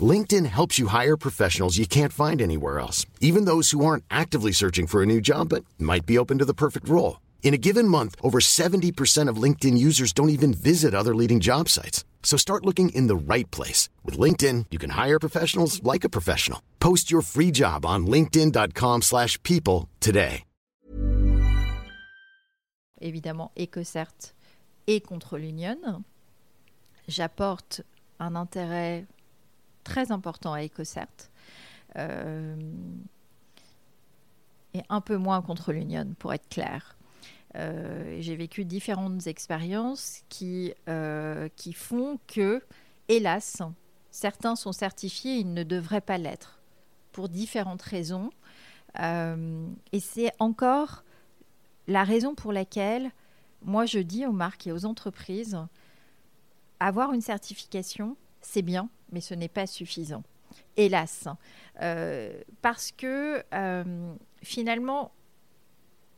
[0.00, 4.52] LinkedIn helps you hire professionals you can't find anywhere else, even those who aren't actively
[4.52, 7.18] searching for a new job but might be open to the perfect role.
[7.42, 11.68] In a given month, over 70% of LinkedIn users don't even visit other leading job
[11.68, 12.04] sites.
[12.24, 13.88] So start looking in the right place.
[14.04, 16.60] With LinkedIn, you can hire professionals like a professional.
[16.80, 20.42] Post your free job on linkedin.com slash people today.
[23.00, 24.32] Évidemment, EcoCert
[24.86, 26.02] et contre l'Union.
[27.08, 27.82] J'apporte
[28.18, 29.04] un intérêt
[29.84, 31.28] très important à EcoCert.
[31.96, 32.56] Euh,
[34.74, 36.95] et un peu moins contre l'Union, pour être clair.
[37.56, 42.62] Euh, j'ai vécu différentes expériences qui, euh, qui font que,
[43.08, 43.62] hélas,
[44.10, 46.60] certains sont certifiés, ils ne devraient pas l'être,
[47.12, 48.30] pour différentes raisons.
[49.00, 51.04] Euh, et c'est encore
[51.86, 53.10] la raison pour laquelle,
[53.62, 55.58] moi, je dis aux marques et aux entreprises,
[56.78, 60.22] avoir une certification, c'est bien, mais ce n'est pas suffisant.
[60.76, 61.26] Hélas.
[62.60, 63.42] parce que
[64.42, 65.12] finalement,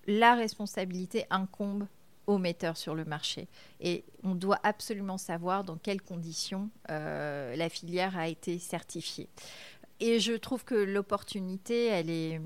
[0.08, 1.86] la responsabilité incombe
[2.26, 3.46] aux metteurs sur le marché.
[3.80, 9.28] Et on doit absolument savoir dans quelles conditions euh, la filière a été certifiée.
[10.00, 12.40] Et je trouve que l'opportunité, elle est,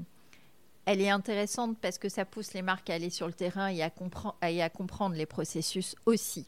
[0.86, 3.82] elle est intéressante parce que ça pousse les marques à aller sur le terrain et
[3.82, 6.46] à, comprendre les processus aussi.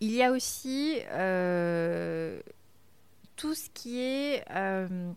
[0.00, 2.40] Il y a aussi euh,
[3.36, 5.12] tout ce qui est euh,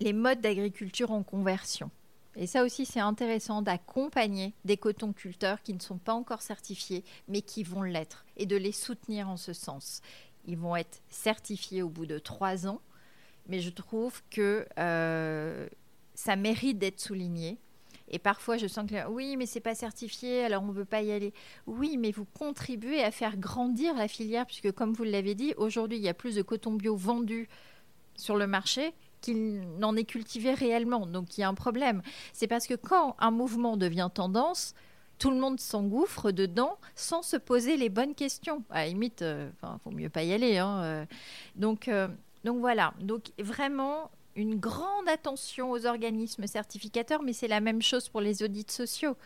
[0.00, 1.90] les modes d'agriculture en conversion.
[2.36, 7.42] Et ça aussi, c'est intéressant d'accompagner des cotonculteurs qui ne sont pas encore certifiés, mais
[7.42, 10.00] qui vont l'être, et de les soutenir en ce sens.
[10.46, 12.80] Ils vont être certifiés au bout de trois ans,
[13.48, 15.68] mais je trouve que euh,
[16.14, 17.58] ça mérite d'être souligné.
[18.08, 21.02] Et parfois, je sens que oui, mais c'est pas certifié, alors on ne veut pas
[21.02, 21.32] y aller.
[21.66, 25.98] Oui, mais vous contribuez à faire grandir la filière, puisque comme vous l'avez dit, aujourd'hui,
[25.98, 27.48] il y a plus de coton bio vendu
[28.16, 28.92] sur le marché
[29.24, 31.06] qu'il n'en est cultivé réellement.
[31.06, 32.02] Donc il y a un problème.
[32.32, 34.74] C'est parce que quand un mouvement devient tendance,
[35.18, 38.62] tout le monde s'engouffre dedans sans se poser les bonnes questions.
[38.70, 39.50] À la limite, il euh,
[39.84, 40.58] vaut mieux pas y aller.
[40.58, 41.04] Hein, euh.
[41.56, 42.08] donc, euh,
[42.44, 42.92] donc voilà.
[43.00, 48.42] Donc vraiment une grande attention aux organismes certificateurs, mais c'est la même chose pour les
[48.42, 49.16] audits sociaux.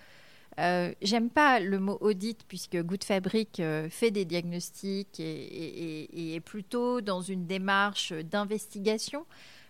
[0.61, 6.34] Euh, J'aime pas le mot audit puisque Good Fabric euh, fait des diagnostics et- et
[6.34, 9.24] est plutôt dans une démarche d'investigation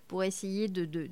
[0.09, 1.11] pour essayer de, de-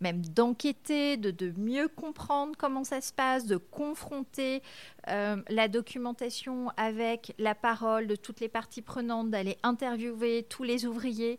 [0.00, 4.60] même d'enquêter, de, de mieux comprendre comment ça se passe, de confronter
[5.08, 10.86] euh, la documentation avec la parole de toutes les parties prenantes, d'aller interviewer tous les
[10.86, 11.38] ouvriers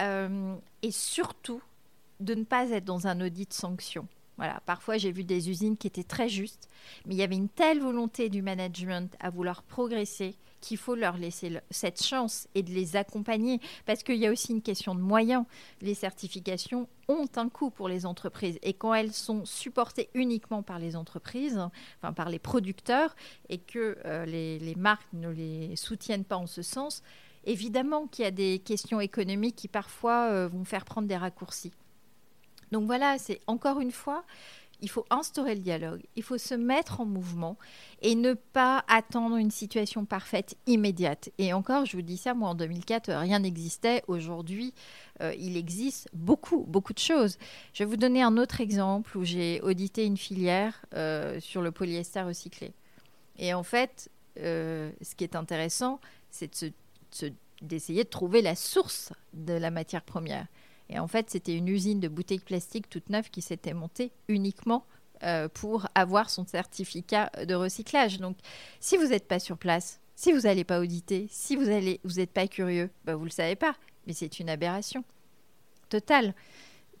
[0.00, 1.60] euh, et surtout
[2.20, 4.06] de ne pas être dans un audit sanction.
[4.36, 6.68] Voilà, parfois j'ai vu des usines qui étaient très justes,
[7.06, 11.16] mais il y avait une telle volonté du management à vouloir progresser qu'il faut leur
[11.16, 15.00] laisser cette chance et de les accompagner parce qu'il y a aussi une question de
[15.00, 15.44] moyens.
[15.80, 20.80] Les certifications ont un coût pour les entreprises et quand elles sont supportées uniquement par
[20.80, 21.56] les entreprises,
[22.02, 23.14] enfin par les producteurs
[23.48, 27.04] et que euh, les, les marques ne les soutiennent pas en ce sens,
[27.44, 31.72] évidemment qu'il y a des questions économiques qui parfois euh, vont faire prendre des raccourcis.
[32.72, 34.24] Donc voilà, c'est encore une fois,
[34.80, 37.56] il faut instaurer le dialogue, il faut se mettre en mouvement
[38.02, 41.30] et ne pas attendre une situation parfaite immédiate.
[41.38, 44.02] Et encore, je vous dis ça, moi en 2004, euh, rien n'existait.
[44.06, 44.74] Aujourd'hui,
[45.22, 47.38] euh, il existe beaucoup, beaucoup de choses.
[47.72, 51.70] Je vais vous donner un autre exemple où j'ai audité une filière euh, sur le
[51.72, 52.72] polyester recyclé.
[53.38, 58.42] Et en fait, euh, ce qui est intéressant, c'est de se- de d'essayer de trouver
[58.42, 60.46] la source de la matière première.
[60.88, 64.84] Et en fait, c'était une usine de bouteilles plastiques toute neuve qui s'était montée uniquement
[65.24, 68.18] euh, pour avoir son certificat de recyclage.
[68.18, 68.36] Donc,
[68.80, 72.16] si vous n'êtes pas sur place, si vous n'allez pas auditer, si vous allez, vous
[72.16, 73.74] n'êtes pas curieux, bah, vous ne le savez pas.
[74.06, 75.04] Mais c'est une aberration
[75.88, 76.34] totale.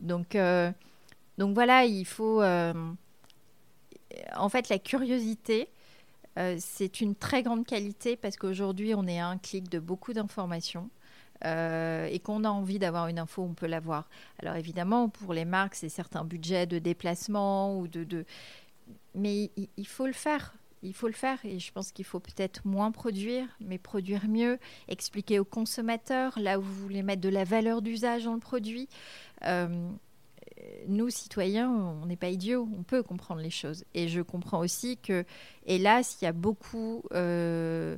[0.00, 0.72] Donc, euh,
[1.38, 2.42] voilà, il faut...
[2.42, 2.74] euh,
[4.36, 5.68] en fait, la curiosité,
[6.58, 10.90] c'est une très grande qualité parce qu'aujourd'hui, on est à un clic de beaucoup d'informations.
[11.44, 14.08] Euh, et qu'on a envie d'avoir une info, on peut l'avoir.
[14.38, 18.24] Alors évidemment, pour les marques, c'est certains budgets de déplacement ou de,
[19.14, 20.54] mais il, il faut le faire.
[20.82, 24.58] Il faut le faire et je pense qu'il faut peut-être moins produire, mais produire mieux,
[24.88, 28.88] expliquer aux consommateurs là où vous voulez mettre de la valeur d'usage dans le produit.
[29.44, 29.90] Euh,
[30.88, 33.84] nous, citoyens, on n'est pas idiots, on peut comprendre les choses.
[33.94, 35.24] Et je comprends aussi que,
[35.64, 37.96] hélas, il y a beaucoup euh,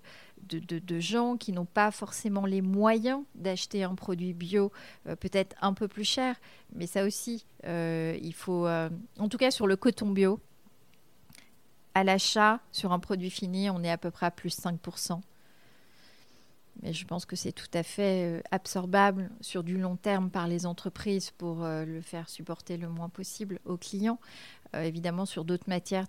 [0.49, 4.73] de, gens qui n'ont pas forcément les moyens d'acheter un produit bio,
[5.07, 6.37] euh, peut-être un peu plus cher.
[6.75, 10.41] Mais ça aussi, euh, il faut, euh, en tout cas sur le coton bio,
[11.95, 15.21] à l'achat, sur un produit fini, on est à peu près à plus 5%.
[16.83, 20.65] Mais je pense que c'est tout à fait absorbable sur du long terme par les
[20.65, 24.21] entreprises pour le faire supporter le moins possible aux clients.
[24.75, 26.07] Évidemment, sur d'autres matières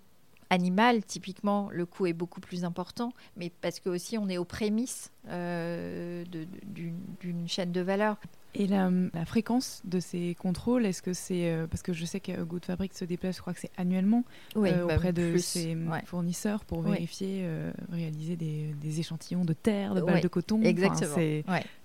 [0.49, 4.45] animales, typiquement, le coût est beaucoup plus important, mais parce que aussi on est aux
[4.45, 6.23] prémices euh,
[6.63, 8.17] d'une chaîne de valeur.
[8.55, 12.19] Et la, la fréquence de ces contrôles, est-ce que c'est euh, parce que je sais
[12.19, 14.23] que Good Fabric se déplace, je crois que c'est annuellement
[14.55, 16.01] Oui, euh, bah, auprès de plus, ses ouais.
[16.05, 20.61] fournisseurs pour vérifier, euh, réaliser des, des échantillons de terre, de balles de coton.
[20.63, 21.15] Exactement.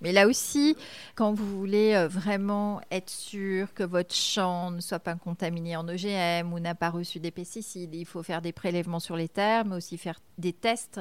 [0.01, 0.75] Mais là aussi,
[1.13, 6.51] quand vous voulez vraiment être sûr que votre champ ne soit pas contaminé en OGM
[6.51, 9.75] ou n'a pas reçu des pesticides, il faut faire des prélèvements sur les terres, mais
[9.75, 10.99] aussi faire des tests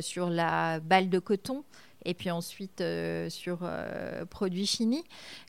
[0.00, 1.64] sur la balle de coton
[2.04, 5.04] et puis ensuite euh, sur euh, produits finis,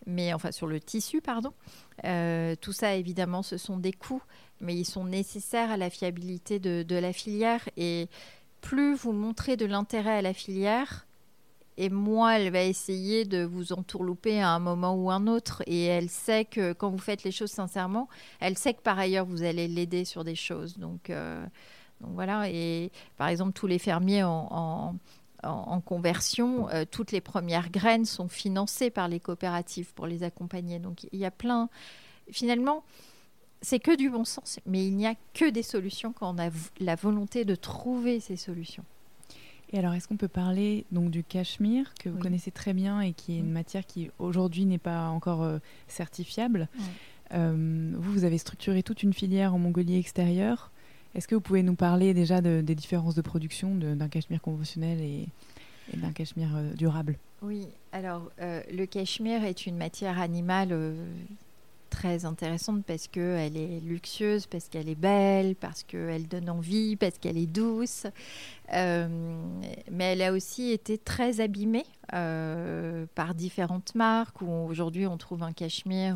[0.05, 1.53] mais enfin sur le tissu, pardon.
[2.05, 4.23] Euh, tout ça, évidemment, ce sont des coûts,
[4.61, 7.67] mais ils sont nécessaires à la fiabilité de, la filière.
[7.77, 8.07] Et
[8.61, 11.07] plus vous montrez de l'intérêt à la filière,
[11.77, 15.63] et moins elle va essayer de vous entourlouper à un moment ou un autre.
[15.65, 18.07] Et elle sait que quand vous faites les choses sincèrement,
[18.39, 20.77] elle sait que par ailleurs vous allez l'aider sur des choses.
[20.77, 21.43] Donc, euh,
[22.01, 22.49] voilà.
[22.49, 24.95] Et par exemple, tous les fermiers en-
[25.43, 30.79] en- conversion, euh, toutes les premières graines sont financées par les coopératives pour les accompagner.
[30.79, 31.69] Donc il y a plein.
[32.31, 32.83] Finalement,
[33.61, 36.49] c'est que du bon sens, mais il n'y a que des solutions quand on a
[36.79, 38.83] la volonté de trouver ces solutions.
[39.71, 42.21] Et alors, est-ce qu'on peut parler donc du cachemire que vous Oui.
[42.21, 46.67] connaissez très bien et qui est une matière qui aujourd'hui n'est pas encore euh, certifiable.
[47.33, 50.71] Euh, Vous, vous avez structuré toute une filière en Mongolie extérieure.
[51.15, 54.99] Est-ce que vous pouvez nous parler déjà de- des différences de production d'un cachemire conventionnel
[54.99, 55.27] et,
[55.95, 57.17] d'un cachemire euh, durable?
[57.41, 60.95] Oui, alors euh, le cachemire est une matière animale euh,
[61.89, 67.19] très intéressante parce qu'elle est luxueuse, parce qu'elle est belle, parce qu'elle donne envie, parce
[67.19, 68.07] qu'elle est douce.
[68.71, 75.51] Mais elle a aussi été très abîmée par différentes marques où aujourd'hui on trouve un
[75.53, 76.15] cachemire.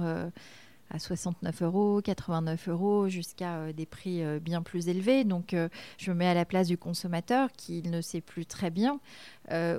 [0.89, 5.23] À 69 euros, 89 euros, jusqu'à euh, des prix euh, bien plus élevés.
[5.23, 8.69] Donc, euh, je me mets à la place du consommateur qui ne sait plus très
[8.69, 9.00] bien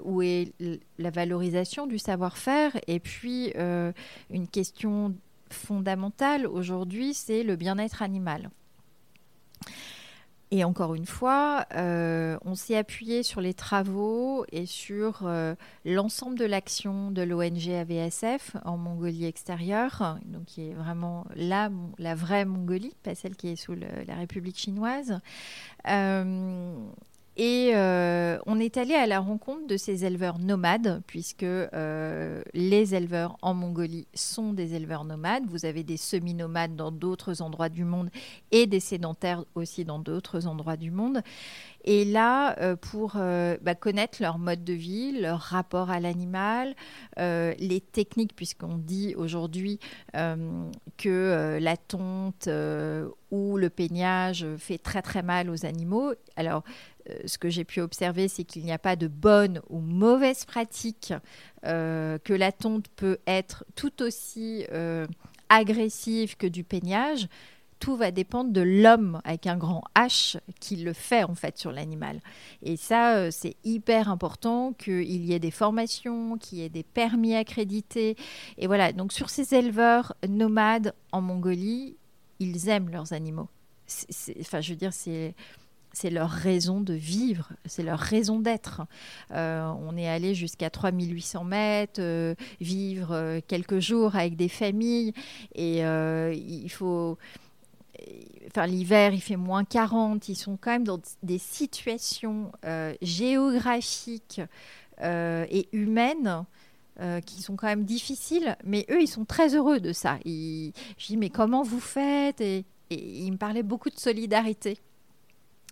[0.05, 0.55] où est
[0.99, 2.73] la valorisation du savoir-faire.
[2.87, 3.53] Et puis,
[4.31, 5.15] une question
[5.51, 8.49] fondamentale aujourd'hui, c'est le bien-être animal.
[10.51, 16.39] Et encore une fois, euh, on s'est appuyé sur les travaux et sur euh, l'ensemble
[16.39, 22.47] de l'action de l'ONG AVSF en Mongolie extérieure, donc qui est vraiment la, la vraie
[22.47, 25.21] Mongolie, pas celle qui est sous la République chinoise.
[25.87, 26.75] Euh,
[27.39, 32.97] et euh, on est allé à la rencontre de ces éleveurs nomades, puisque euh, les
[32.97, 35.45] éleveurs en Mongolie sont des éleveurs nomades.
[35.49, 38.11] Vous avez des semi-nomades dans d'autres endroits du monde
[38.51, 41.23] et des sédentaires aussi dans d'autres endroits du monde.
[41.85, 46.75] Et là, euh, pour bah, connaître leur mode de vie, leur rapport à l'animal,
[47.17, 49.79] les techniques, puisqu'on dit aujourd'hui
[50.13, 52.49] que la tonte
[53.31, 56.13] ou le peignage fait très très mal aux animaux.
[56.37, 56.65] Alors,
[57.25, 61.13] ce que j'ai pu observer, c'est qu'il n'y a pas de bonne ou mauvaise pratique,
[61.65, 65.07] euh, que la tonte peut être tout aussi euh,
[65.49, 67.29] agressive que du peignage.
[67.79, 71.71] Tout va dépendre de l'homme avec un grand H qui le fait en fait sur
[71.71, 72.21] l'animal.
[72.61, 77.37] Et ça, c'est hyper important qu'il y ait des formations, qu'il y ait des permis
[77.37, 78.17] accrédités.
[78.57, 81.97] Et voilà, donc sur ces éleveurs nomades en Mongolie,
[82.41, 83.49] ils aiment leurs animaux.
[84.41, 85.35] Enfin, je veux dire, c'est
[85.93, 88.83] c'est leur raison de vivre, c'est leur raison d'être.
[89.33, 95.13] Euh, on est allé jusqu'à 3800 mètres, euh, vivre euh, quelques jours avec des familles,
[95.55, 97.19] et il faut...
[98.47, 100.29] Enfin, l'hiver, il fait moins 40.
[100.29, 102.53] Ils sont quand même dans des situations
[103.03, 104.41] géographiques
[105.03, 106.45] et humaines
[107.27, 110.19] qui sont quand même difficiles, mais eux, ils sont très heureux de ça.
[110.25, 110.71] je
[111.07, 112.41] dis, mais comment vous faites?
[112.41, 114.79] Et, et ils me parlaient beaucoup de solidarité.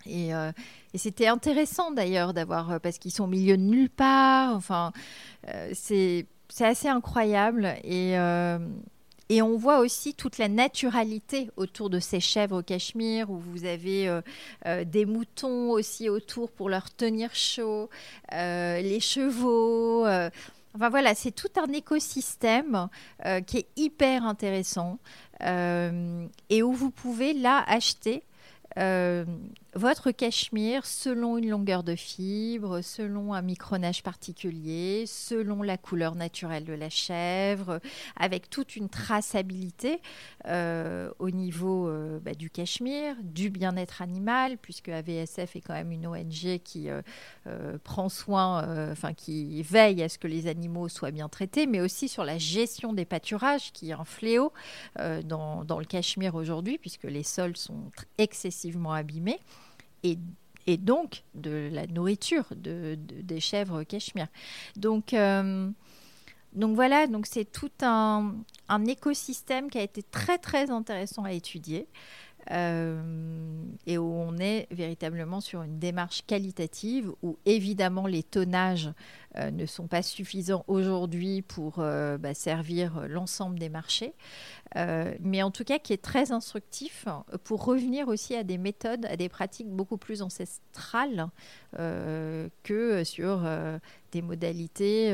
[0.09, 0.52] Euh,
[0.94, 4.54] et, c'était intéressant d'ailleurs d'avoir, euh, parce qu'ils sont au milieu de nulle part.
[4.54, 4.92] Enfin,
[5.48, 6.26] euh, c'est
[6.61, 7.74] assez incroyable.
[7.84, 8.14] Et,
[9.28, 13.64] et on voit aussi toute la naturalité autour de ces chèvres au Cachemire, où vous
[13.64, 14.20] avez
[14.84, 17.90] des moutons aussi autour pour leur tenir chaud,
[18.30, 20.07] les chevaux.
[20.07, 22.88] Enfin voilà, c'est tout un écosystème
[23.46, 24.98] qui est hyper intéressant
[25.42, 28.22] et où vous pouvez là acheter
[28.78, 29.24] euh,
[29.77, 36.64] votre cachemire selon une longueur de fibre, selon un micronage particulier, selon la couleur naturelle
[36.64, 37.81] de la chèvre,
[38.16, 40.01] avec toute une traçabilité
[40.47, 45.93] euh, au niveau euh, bah, du cachemire, du bien-être animal, puisque AVSF est quand même
[45.93, 46.89] une ONG qui
[47.85, 52.09] prend soin, enfin qui veille à ce que les animaux soient bien traités, mais aussi
[52.09, 54.53] sur la gestion des pâturages, qui est un fléau
[55.24, 59.39] dans, le cachemire aujourd'hui, puisque les sols sont excessivement abîmés,
[60.66, 64.28] et, donc de la nourriture de, des chèvres cachemire.
[64.76, 65.70] Donc, euh,
[66.52, 68.34] donc voilà, donc c'est tout un,
[68.68, 71.86] un, écosystème qui a été très très intéressant à étudier.
[72.53, 73.03] Euh,
[73.86, 78.90] et où on est véritablement sur une démarche qualitative où évidemment les tonnages
[79.36, 84.14] euh, ne sont pas suffisants aujourd'hui pour bah, servir l'ensemble des marchés.
[84.76, 87.07] Euh, mais en tout cas qui est très instructif
[87.44, 91.28] pour revenir aussi à des méthodes, à des pratiques beaucoup plus ancestrales
[91.78, 93.78] euh, que sur euh,
[94.12, 95.11] des modalités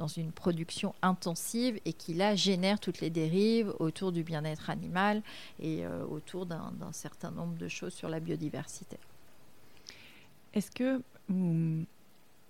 [0.00, 5.22] dans une production intensive et qui là génère toutes les dérives autour du bien-être animal
[5.62, 8.96] et autour d'un certain nombre de choses sur la biodiversité.
[10.54, 11.02] Est-ce que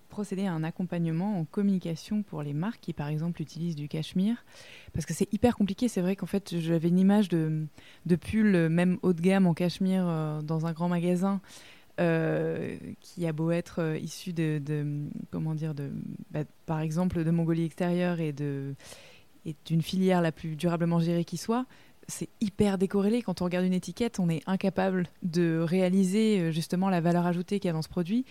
[0.07, 4.45] procéder à un accompagnement en communication pour les marques qui, par exemple, utilisent du cachemire?
[4.93, 5.89] Parce que c'est hyper compliqué.
[5.89, 7.65] C'est vrai qu'en fait, j'avais une image de,
[8.05, 11.41] de pull, même haut de gamme en cachemire, euh, dans un grand magasin.
[11.99, 14.61] Euh, qui a beau être euh, issu de,
[15.29, 15.91] comment dire de
[16.31, 18.75] bah, par exemple de Mongolie extérieure et de
[19.45, 21.65] et d'une filière la plus durablement gérée qui soit
[22.07, 23.21] c'est hyper décorrélé.
[23.21, 27.67] Quand on regarde une étiquette on est incapable de réaliser justement la valeur ajoutée qu'il
[27.67, 28.25] y a dans ce produit.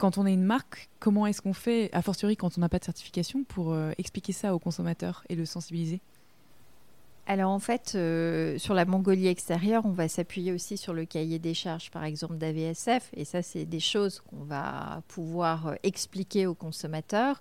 [0.00, 2.78] Quand on est une marque, comment est-ce qu'on fait, a fortiori quand on n'a pas
[2.78, 6.00] de certification, pour euh, expliquer ça aux consommateurs et le sensibiliser?
[7.30, 11.38] Alors en fait, euh, sur la Mongolie extérieure, on va s'appuyer aussi sur le cahier
[11.38, 13.08] des charges, par exemple, d'AVSF.
[13.14, 17.40] Et ça, c'est des choses qu'on va pouvoir euh, expliquer aux consommateurs.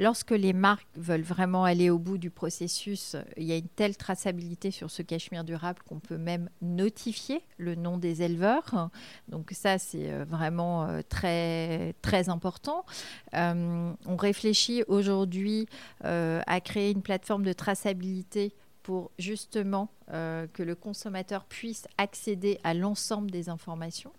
[0.00, 3.98] Lorsque les marques veulent vraiment aller au bout du processus, il y a une telle
[3.98, 8.88] traçabilité sur ce cachemire durable qu'on peut même notifier le nom des éleveurs.
[9.28, 12.86] Donc ça, c'est euh, vraiment euh, très, très important.
[13.34, 15.68] Euh, on réfléchit aujourd'hui
[16.02, 23.30] à créer une plateforme de traçabilité pour justement que le consommateur puisse accéder à l'ensemble
[23.30, 24.12] des informations.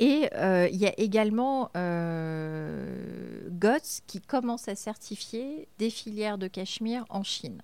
[0.00, 6.48] Et euh, il y a également euh, GOTS qui commence à certifier des filières de
[6.48, 7.62] cachemire en Chine.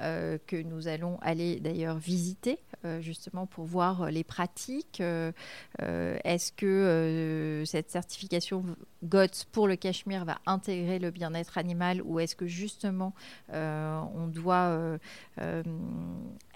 [0.00, 2.58] Euh, que nous allons aller d'ailleurs visiter
[3.00, 5.00] justement pour voir les pratiques.
[5.00, 8.64] Est-ce que cette certification
[9.04, 13.14] GOTS pour le Cachemire va intégrer le bien-être animal ou est-ce que justement
[13.52, 14.98] on doit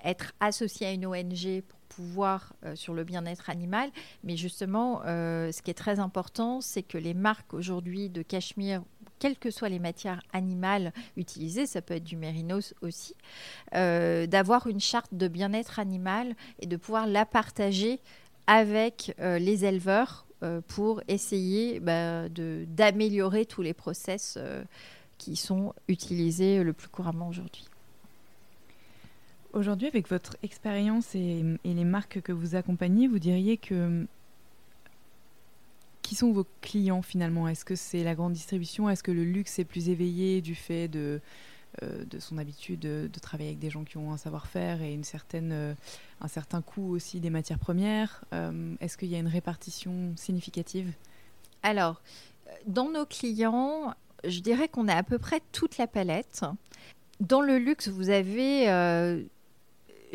[0.03, 3.91] être associé à une ONG pouvoir sur le bien-être animal.
[4.25, 8.83] Mais justement, ce qui est très important, c'est que les marques aujourd'hui de cachemire
[9.19, 13.15] quelles que soient les matières animales utilisées, ça peut être du mérinos aussi,
[13.75, 18.01] euh, d'avoir une charte de bien-être animal et de pouvoir la partager
[18.47, 24.39] avec euh, les éleveurs euh, pour essayer bah, d'améliorer tous les process
[25.19, 27.65] qui sont utilisés le plus couramment aujourd'hui.
[29.57, 34.07] Aujourd'hui, avec votre expérience et, les marques que vous accompagnez, vous diriez que
[36.03, 37.49] qui sont vos clients finalement?
[37.49, 38.91] Est-ce que c'est la grande distribution?
[38.91, 41.23] Est-ce que le luxe est plus éveillé du fait de,
[41.83, 45.53] euh, son habitude de, travailler avec des gens qui ont un savoir-faire et une certaine,
[45.53, 45.75] euh,
[46.21, 48.27] un certain coût aussi des matières premières?
[48.35, 50.93] Euh, Est-ce qu'il y a une répartition significative?
[51.63, 52.03] Alors,
[52.67, 56.45] dans nos clients, je dirais qu'on a à peu près toute la palette.
[57.21, 58.69] Dans le luxe, vous avez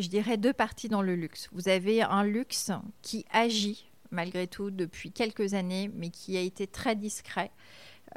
[0.02, 1.50] je dirais deux parties dans le luxe.
[1.52, 2.72] Vous avez un luxe
[3.02, 7.52] qui agit malgré tout depuis quelques années, mais qui a été très discret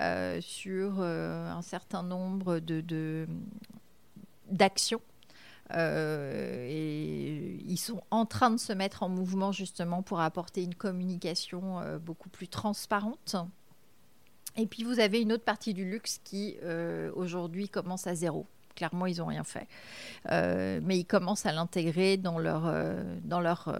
[0.01, 2.61] euh, sur euh, un certain nombre
[4.51, 5.01] d'actions.
[5.73, 10.75] Euh, et ils sont en train de se mettre en mouvement justement pour apporter une
[10.75, 13.37] communication beaucoup plus transparente.
[14.57, 16.57] Et puis vous avez une autre partie du luxe qui
[17.15, 18.47] aujourd'hui commence à zéro.
[18.75, 19.67] Clairement, ils n'ont rien fait.
[20.31, 22.73] mais ils commencent à l'intégrer dans leur,
[23.23, 23.75] dans leur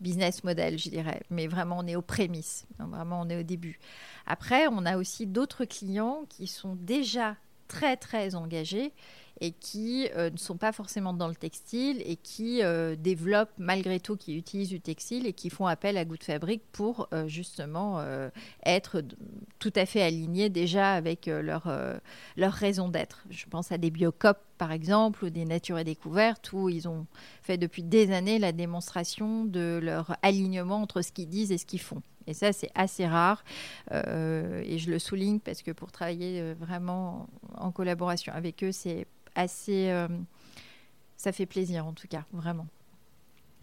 [0.00, 1.22] business model, je dirais.
[1.30, 2.66] Mais vraiment, on est aux prémices.
[2.78, 3.78] Vraiment, on est au début.
[4.26, 7.36] Après, on a aussi d'autres clients qui sont déjà
[7.68, 8.92] très, très engagés
[9.40, 14.00] et qui euh, ne sont pas forcément dans le textile et qui euh, développent malgré
[14.00, 17.28] tout, qui utilisent du textile et qui font appel à Goût de Fabrique pour euh,
[17.28, 17.66] justement
[18.64, 19.02] être
[19.58, 21.72] tout à fait alignés déjà avec leur,
[22.36, 23.24] leur raison d'être.
[23.30, 27.06] Je pense à des Biocop par exemple ou des Nature et Découvertes où ils ont
[27.42, 31.66] fait depuis des années la démonstration de leur alignement entre ce qu'ils disent et ce
[31.66, 32.02] qu'ils font.
[32.26, 33.44] Et ça, c'est assez rare.
[33.92, 39.06] et je le souligne parce que pour travailler vraiment en collaboration avec eux, c'est
[39.36, 39.90] assez.
[39.90, 40.08] Euh,
[41.16, 42.66] ça fait plaisir en tout cas, vraiment.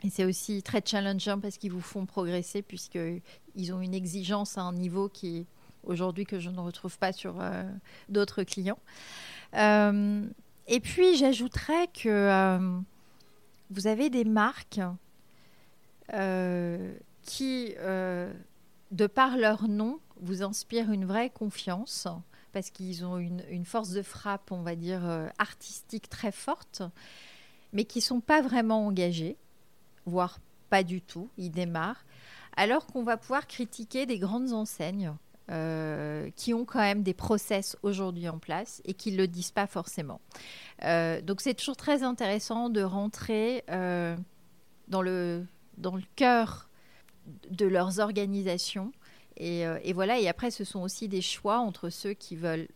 [0.03, 4.61] Et c'est aussi très challengeant parce qu'ils vous font progresser puisqu'ils ont une exigence à
[4.61, 5.45] un niveau qui
[5.83, 7.63] aujourd'hui que je ne retrouve pas sur euh,
[8.09, 8.79] d'autres clients.
[9.55, 10.25] Euh,
[10.67, 12.81] et puis j'ajouterais que
[13.69, 14.81] vous avez des marques
[17.21, 17.75] qui,
[18.93, 22.07] de par leur nom, vous inspirent une vraie confiance
[22.51, 26.83] parce qu'ils ont une, force de frappe, on va dire, euh, artistique très forte,
[27.73, 29.37] mais qui ne sont pas vraiment engagés,
[30.05, 30.37] voire
[30.69, 32.05] pas du tout, ils démarrent,
[32.55, 35.11] alors qu'on va pouvoir critiquer des grandes enseignes
[35.49, 39.51] euh, qui ont quand même des process aujourd'hui en place et qui ne le disent
[39.51, 40.21] pas forcément.
[40.83, 45.47] Euh, donc c'est toujours très intéressant de rentrer dans, le,
[45.79, 46.69] dans le cœur
[47.49, 48.91] de leurs organisations
[49.41, 52.67] euh, et, voilà, et après, ce sont aussi des choix entre ceux qui veulent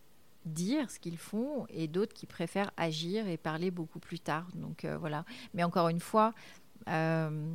[0.44, 4.48] dire ce qu'ils font et d'autres qui préfèrent agir et parler beaucoup plus tard.
[4.54, 5.24] Donc euh, voilà.
[5.54, 6.32] Mais encore une fois,
[6.88, 7.54] euh,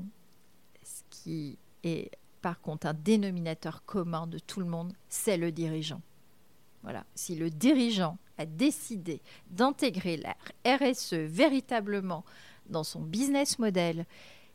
[0.84, 6.02] ce qui est par contre un dénominateur commun de tout le monde, c'est le dirigeant.
[6.84, 7.06] Voilà.
[7.16, 10.36] Si le dirigeant a décidé d'intégrer la
[10.66, 12.26] RSE véritablement
[12.68, 14.06] dans son business model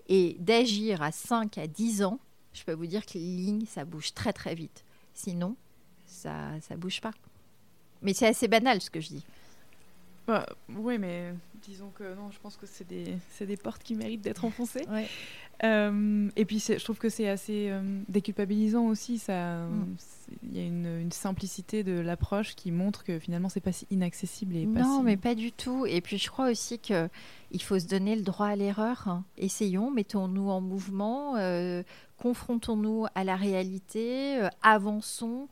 [0.09, 2.21] et d'agir à 5 à 10 ans,
[2.53, 4.85] je peux vous dire que les lignes, ça bouge très très vite.
[5.15, 5.57] Sinon,
[6.07, 7.13] ça ne bouge pas.
[8.03, 9.25] Mais c'est assez banal ce que je dis.
[10.29, 10.47] Bah,
[10.77, 11.33] oui, mais
[11.67, 14.85] disons que non, je pense que c'est des, des, portes qui méritent d'être enfoncées.
[15.65, 19.19] Euh, et puis, je trouve que c'est assez euh, déculpabilisant aussi.
[19.19, 19.97] Ça, mm.
[20.45, 24.55] il y a une, simplicité de l'approche qui montre que finalement, c'est pas si inaccessible
[24.55, 25.87] et non, mais pas du tout.
[25.87, 27.09] Et puis, je crois aussi que
[27.51, 29.09] il faut se donner le droit à l'erreur.
[29.09, 29.25] Hein.
[29.39, 31.83] Essayons, mettons-nous en mouvement, euh,
[32.19, 35.49] confrontons-nous à la réalité, avançons,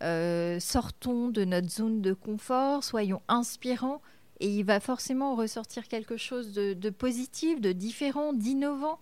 [0.00, 4.00] sortons de notre zone de confort, soyons inspirants
[4.40, 8.98] et il va forcément ressortir quelque chose de, positif, de différent, d'innovant.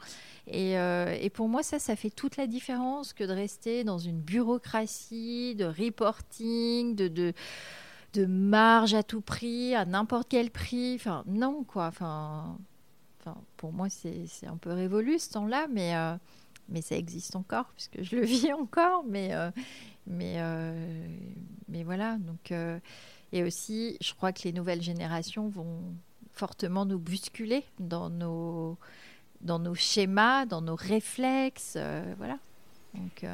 [0.53, 4.21] Euh, et, pour moi, ça, ça fait toute la différence que de rester dans une
[4.21, 7.33] bureaucratie, de reporting, de,
[8.15, 10.97] de, marge à tout prix, à n'importe quel prix.
[10.97, 11.87] Enfin, non, quoi.
[11.87, 12.59] Enfin,
[13.57, 16.17] pour moi, c'est un peu révolu ce temps-là, mais, euh,
[16.69, 19.05] mais ça existe encore, puisque je le vis encore.
[19.07, 19.51] Mais, euh,
[20.07, 20.37] mais,
[21.69, 22.53] mais voilà, donc
[23.33, 25.83] et aussi, je crois que les nouvelles générations vont
[26.33, 28.79] fortement nous bousculer dans nos,
[29.43, 31.77] dans nos schémas, dans nos réflexes.
[32.17, 32.39] voilà.
[32.95, 33.25] Donc.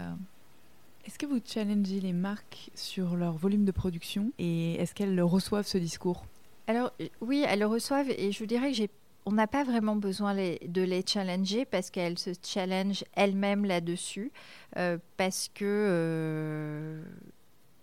[1.07, 5.67] Est-ce que vous challengez les marques sur leur volume de production et est-ce qu'elles reçoivent
[5.67, 6.25] ce discours?
[6.67, 8.91] Alors oui, elles le reçoivent et je vous dirais que j'ai
[9.27, 14.33] on n'a pas vraiment besoin de les challenger parce qu'elles se challengent elles-mêmes là-dessus,
[14.77, 17.03] euh, parce que euh,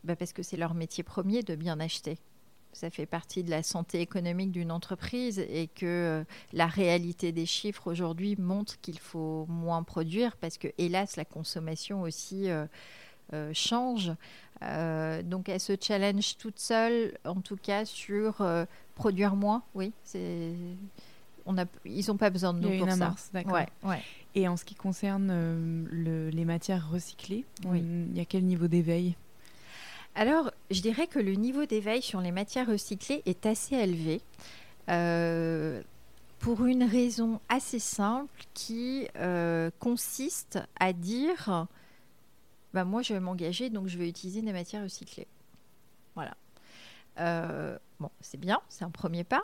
[0.04, 2.18] bah parce que c'est leur métier premier de bien acheter.
[2.74, 6.24] Ça fait partie de la santé économique d'une entreprise et que euh,
[6.54, 12.04] la réalité des chiffres aujourd'hui montre qu'il faut moins produire parce que, hélas, la consommation
[12.04, 12.48] aussi
[13.54, 14.12] change.
[14.62, 18.46] donc, elles se challenge toutes seules, en tout cas, sur
[18.96, 19.64] produire moins.
[19.74, 20.54] Oui, c'est
[21.86, 23.16] ils n'ont pas besoin de nous pour ça.
[24.34, 29.16] Et en ce qui concerne euh, les matières recyclées, il y a quel niveau d'éveil?
[30.16, 34.22] Alors, je dirais que le niveau d'éveil sur les matières recyclées est assez élevé.
[34.90, 35.82] Euh,
[36.40, 41.68] pour une raison assez simple qui euh, consiste à dire
[42.74, 45.28] bah, moi je vais m'engager donc je vais utiliser des matières recyclées.
[46.16, 46.36] Voilà.
[48.00, 49.44] bon, c'est bien, c'est un premier pas.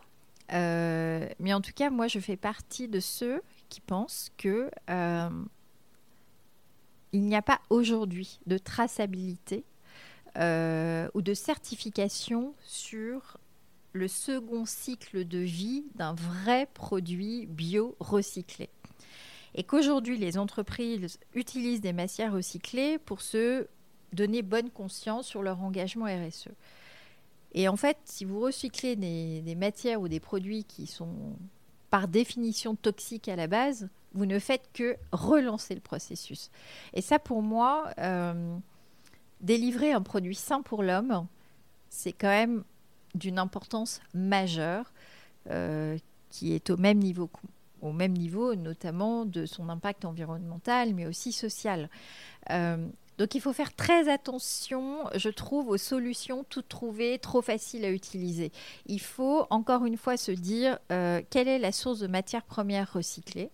[0.54, 5.30] Euh, mais en tout cas, moi, je fais partie de ceux qui pensent que euh,
[7.12, 9.64] il n'y a pas aujourd'hui de traçabilité
[10.38, 13.38] euh, ou de certification sur
[13.94, 18.70] le second cycle de vie d'un vrai produit bio recyclé.
[19.56, 23.68] Et qu'aujourd'hui, les entreprises utilisent des matières recyclées pour se
[24.14, 26.50] donner bonne conscience sur leur engagement RSE.
[27.54, 31.36] Et en fait, si vous recyclez des, matières ou des produits qui sont
[31.90, 36.52] par définition toxiques à la base, vous ne faites que relancer le processus.
[36.94, 38.58] Et ça, pour moi, euh,
[39.42, 41.28] délivrer un produit sain pour l'homme,
[41.90, 42.64] c'est quand même
[43.16, 44.92] d'une importance majeure,
[45.50, 45.98] euh,
[46.30, 51.90] qui est au même niveau notamment de son impact environnemental, mais aussi social.
[52.50, 52.88] Euh,
[53.18, 57.92] donc il faut faire très attention, je trouve, aux solutions toutes trouvées, trop faciles à
[57.92, 58.52] utiliser.
[58.86, 62.94] Il faut encore une fois se dire euh, quelle est la source de matière première
[62.94, 63.50] recyclée.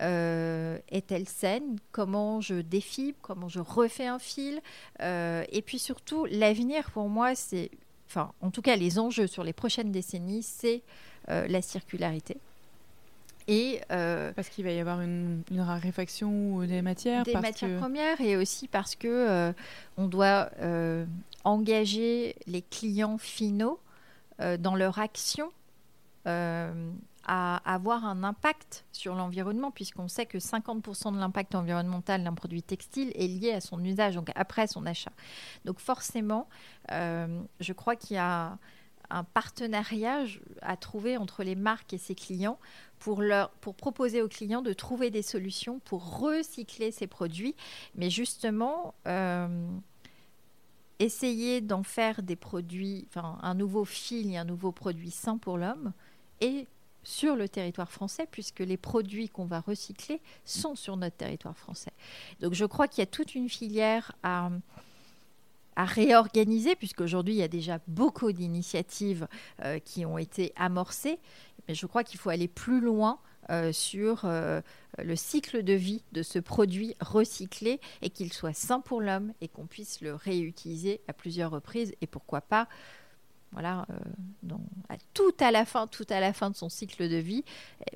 [0.00, 1.78] Euh, est-elle saine?
[1.92, 3.18] Comment je défibre?
[3.22, 4.60] Comment je refais un fil?
[5.00, 7.70] Euh, Et puis surtout, l'avenir pour moi, c'est,
[8.40, 10.82] en tout cas, les enjeux sur les prochaines décennies, c'est
[11.28, 12.36] la circularité.
[13.48, 17.22] Et euh, parce qu'il va y avoir une, raréfaction des matières.
[17.22, 19.52] Des matières premières et aussi parce que euh,
[19.96, 21.06] on doit euh,
[21.44, 23.80] engager les clients finaux
[24.58, 25.50] dans leur action
[26.26, 32.62] à avoir un impact sur l'environnement, puisqu'on sait que 50% de l'impact environnemental d'un produit
[32.62, 35.12] textile est lié à son usage, donc après son achat.
[35.64, 36.48] Donc forcément,
[36.90, 38.58] je crois qu'il y a
[39.10, 40.24] un partenariat
[40.62, 42.58] à trouver entre les marques et ses clients
[42.98, 47.54] pour, leur, pour proposer aux clients de trouver des solutions pour recycler ces produits,
[47.94, 49.68] mais justement euh,
[50.98, 55.58] essayer d'en faire des produits, enfin un nouveau fil et un nouveau produit sain pour
[55.58, 55.92] l'homme
[56.40, 56.66] et
[57.02, 61.92] sur le territoire français, puisque les produits qu'on va recycler sont sur notre territoire français.
[62.40, 64.50] Donc je crois qu'il y a toute une filière à
[65.76, 69.28] à réorganiser, puisqu'aujourd'hui, il y a déjà beaucoup d'initiatives
[69.62, 71.18] euh, qui ont été amorcées.
[71.68, 73.18] Mais je crois qu'il faut aller plus loin
[73.50, 74.60] euh, sur euh,
[74.98, 79.48] le cycle de vie de ce produit recyclé et qu'il soit sain pour l'homme et
[79.48, 82.68] qu'on puisse le réutiliser à plusieurs reprises et pourquoi pas
[83.52, 83.86] voilà,
[84.88, 87.44] à, tout à la fin, tout à la fin de son cycle de vie,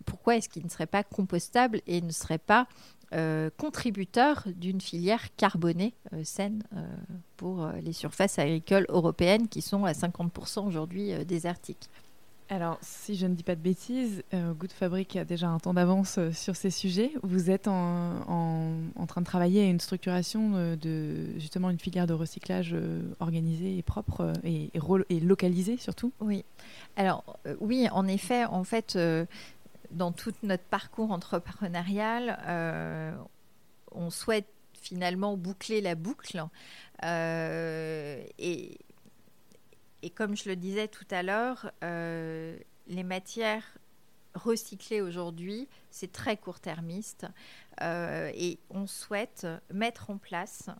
[0.07, 2.67] pourquoi est-ce qu'il ne serait pas compostable et ne serait pas
[3.13, 6.87] euh, contributeur d'une filière carbonée euh, saine euh,
[7.37, 11.91] pour les surfaces agricoles européennes qui sont à 50% aujourd'hui désertiques?
[12.51, 16.19] Alors, si je ne dis pas de bêtises, Good Fabric a déjà un temps d'avance
[16.33, 17.13] sur ces sujets.
[17.23, 18.17] Vous êtes en,
[19.07, 22.75] train de travailler à une structuration de justement une filière de recyclage
[23.21, 24.81] organisée et propre et, et,
[25.11, 26.13] et localisée surtout.
[26.21, 26.45] Oui.
[26.97, 28.99] Alors oui, en effet, en fait,
[29.91, 33.13] dans tout notre parcours entrepreneurial, euh,
[33.93, 34.47] on souhaite
[34.81, 36.45] finalement boucler la boucle.
[37.05, 38.79] Euh, et,
[40.03, 43.79] et, comme je le disais tout à l'heure, euh, les matières
[44.35, 47.27] recyclées aujourd'hui, c'est très court-termiste.
[47.83, 50.71] et on souhaite mettre en place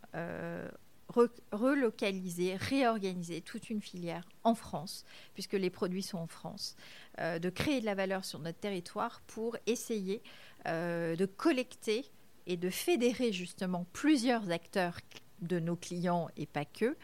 [1.53, 5.05] relocaliser, réorganiser toute une filière en France,
[5.35, 6.77] puisque les produits sont en France,
[7.21, 10.23] euh, de créer de la valeur sur notre territoire pour essayer
[10.67, 12.05] euh, de collecter
[12.47, 14.99] et de fédérer justement plusieurs acteurs
[15.41, 16.97] de nos clients et pas que,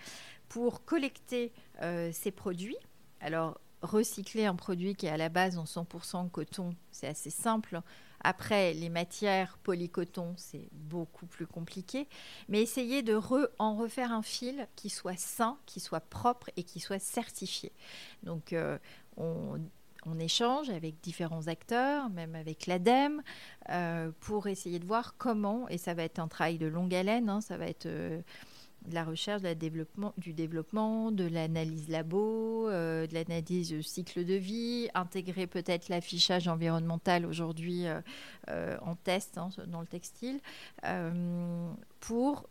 [0.49, 2.77] pour collecter euh, ces produits.
[3.21, 7.81] Alors, recycler un produit qui est à la base en 100% coton, c'est assez simple.
[8.21, 12.09] Après, les matières polycoton, c'est beaucoup plus compliqué.
[12.49, 13.21] Mais essayer de
[13.59, 17.73] en refaire un fil qui soit sain, qui soit propre et qui soit certifié.
[18.23, 18.79] Donc, euh,
[19.17, 19.61] on,
[20.21, 23.23] échange avec différents acteurs, même avec l'ADEME,
[23.71, 27.29] euh, pour essayer de voir comment, et ça va être un travail de longue haleine,
[27.29, 27.89] hein, ça va être
[28.87, 34.25] de la recherche, de la développement, du développement, de l'analyse labo, euh, de l'analyse cycle
[34.25, 38.01] de vie, intégrer peut-être l'affichage environnemental aujourd'hui euh,
[38.49, 40.41] euh, en test hein, dans le textile,
[42.01, 42.49] pour,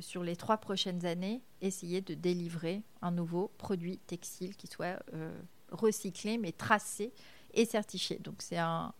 [0.00, 4.98] sur les trois prochaines années, essayer de délivrer un nouveau produit textile qui soit
[5.70, 7.12] recyclé, mais tracé
[7.54, 8.18] et certifié.
[8.18, 8.92] Donc c'est un,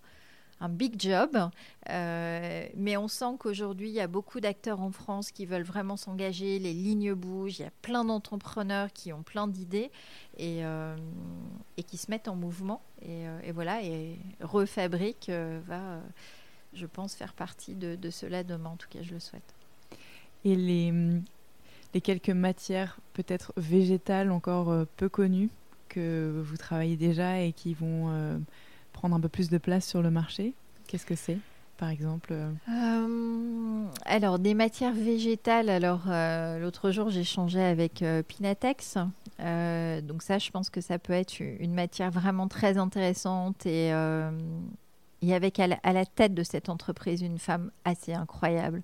[0.65, 1.51] un big job.
[1.91, 5.97] Euh, mais on sent qu'aujourd'hui, il y a beaucoup d'acteurs en France qui veulent vraiment
[5.97, 9.91] s'engager, les lignes bougent, il y a plein d'entrepreneurs qui ont plein d'idées
[10.39, 10.97] et, euh,
[11.87, 12.81] qui se mettent en mouvement.
[13.03, 15.31] Et, euh, voilà, et Refabrique
[15.67, 16.01] va,
[16.73, 18.71] je pense, faire partie de, cela demain.
[18.71, 19.55] En tout cas, je le souhaite.
[20.47, 20.93] Et les,
[21.93, 25.51] les quelques matières peut-être végétales encore peu connues
[25.89, 28.43] que vous travaillez déjà et qui vont
[28.95, 30.55] prendre un peu plus de place sur le marché
[30.86, 31.38] Qu'est-ce que c'est
[31.76, 35.68] par exemple euh, Alors, des matières végétales.
[35.68, 38.95] Alors, euh, l'autre jour, j'ai changé avec euh, Pinatex.
[40.03, 43.66] donc, ça, je pense que ça peut être une matière vraiment très intéressante.
[43.66, 43.88] Et,
[45.22, 48.82] et avec à la, tête de cette entreprise une femme assez incroyable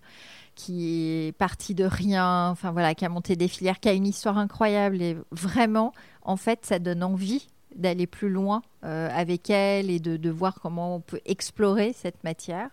[0.54, 4.06] qui est partie de rien, enfin voilà, qui a monté des filières, qui a une
[4.06, 5.00] histoire incroyable.
[5.00, 5.92] Et vraiment,
[6.22, 10.96] en fait, ça donne envie d'aller plus loin euh, avec elle et de, voir comment
[10.96, 12.70] on peut explorer cette matière.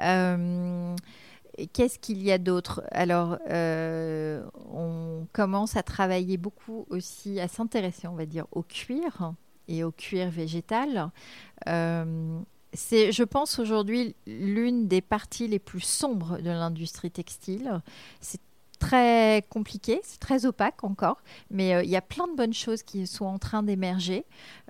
[0.00, 0.94] Euh,
[1.72, 2.82] qu'est-ce qu'il y a d'autre?
[2.90, 4.42] Alors, euh,
[4.72, 9.32] on commence à travailler beaucoup aussi, à s'intéresser, on va dire, au cuir
[9.68, 11.10] et au cuir végétal.
[12.72, 17.80] c'est, je pense, aujourd'hui l'une des parties les plus sombres de l'industrie textile.
[18.20, 18.40] C'est
[18.80, 21.18] très compliqué, c'est très opaque encore,
[21.50, 24.24] mais euh, il y a plein de bonnes choses qui sont en train d'émerger.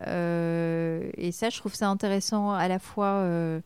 [0.07, 3.61] Euh, et ça, je trouve ça intéressant à la fois euh,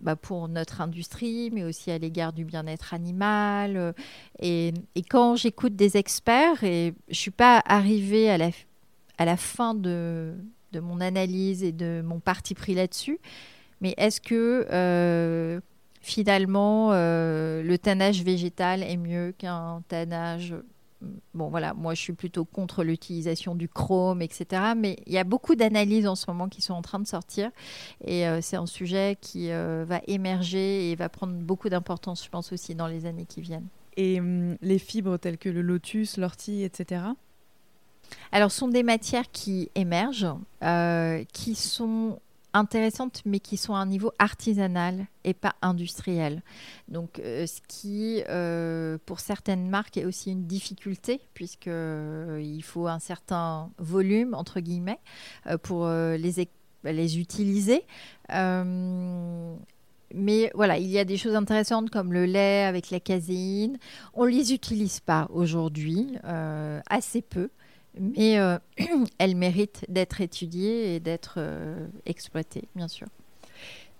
[0.00, 3.94] bah, pour notre industrie, mais aussi à l'égard du bien-être animal.
[4.40, 4.72] Et,
[5.10, 8.50] quand j'écoute des experts, et je ne suis pas arrivée à la,
[9.18, 10.34] à la fin de,
[10.70, 13.18] de mon analyse et de mon parti pris là-dessus,
[13.80, 15.60] mais est-ce que
[16.02, 20.54] finalement, euh, le tannage végétal est mieux qu'un tannage.
[21.34, 24.62] Bon, voilà, moi je suis plutôt contre l'utilisation du chrome, etc.
[24.76, 27.50] Mais il y a beaucoup d'analyses en ce moment qui sont en train de sortir.
[28.04, 32.30] Et euh, c'est un sujet qui euh, va émerger et va prendre beaucoup d'importance, je
[32.30, 33.66] pense, aussi dans les années qui viennent.
[33.96, 37.02] Et hum, les fibres telles que le lotus, l'ortie, etc.
[38.30, 40.34] Alors, ce sont des matières qui émergent,
[41.32, 42.18] qui sont
[42.54, 46.42] intéressantes, mais qui sont à un niveau artisanal et pas industriel.
[46.88, 52.62] Donc, euh, ce qui, euh, pour certaines marques, est aussi une difficulté, puisqu'il euh, il
[52.62, 55.00] faut un certain volume, entre guillemets,
[55.62, 56.48] pour les,
[56.84, 57.84] les utiliser.
[60.14, 63.78] mais voilà, il y a des choses intéressantes comme le lait avec la caséine.
[64.14, 67.50] On ne les utilise pas aujourd'hui, assez peu
[67.98, 68.58] mais euh,
[69.18, 73.06] elle mérite d'être étudiée et d'être euh, exploitée, bien sûr.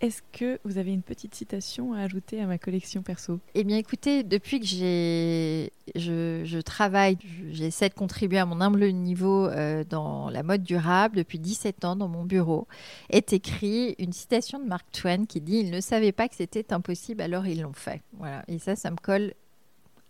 [0.03, 3.39] Est-ce que vous avez une petite citation à ajouter à ma collection perso?
[3.55, 7.19] Eh bien, écoutez, depuis que j'ai, je, travaille,
[7.53, 11.95] j'essaie de contribuer à mon humble niveau euh, dans la mode durable depuis 17 ans
[11.95, 12.67] dans mon bureau,
[13.11, 16.73] est écrit une citation de Mark Twain qui dit Ils ne savaient pas que c'était
[16.73, 18.03] impossible, alors ils l'ont fait.
[18.15, 18.43] Voilà.
[18.49, 19.35] Et ça, ça me colle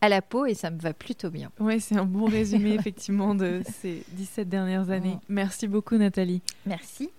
[0.03, 1.51] à la peau et ça me va plutôt bien.
[1.61, 5.17] Oui, c'est un bon résumé effectivement de ces 17 dernières années.
[5.29, 6.43] Merci beaucoup Nathalie.
[6.67, 7.11] Merci.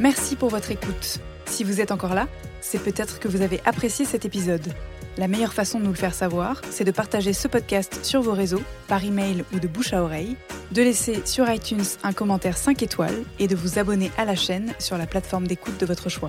[0.00, 1.20] Merci pour votre écoute.
[1.44, 2.26] Si vous êtes encore là,
[2.60, 4.66] c'est peut-être que vous avez apprécié cet épisode.
[5.18, 8.34] La meilleure façon de nous le faire savoir, c'est de partager ce podcast sur vos
[8.34, 10.36] réseaux, par email ou de bouche à oreille,
[10.72, 14.74] de laisser sur iTunes un commentaire 5 étoiles et de vous abonner à la chaîne
[14.78, 16.28] sur la plateforme d'écoute de votre choix.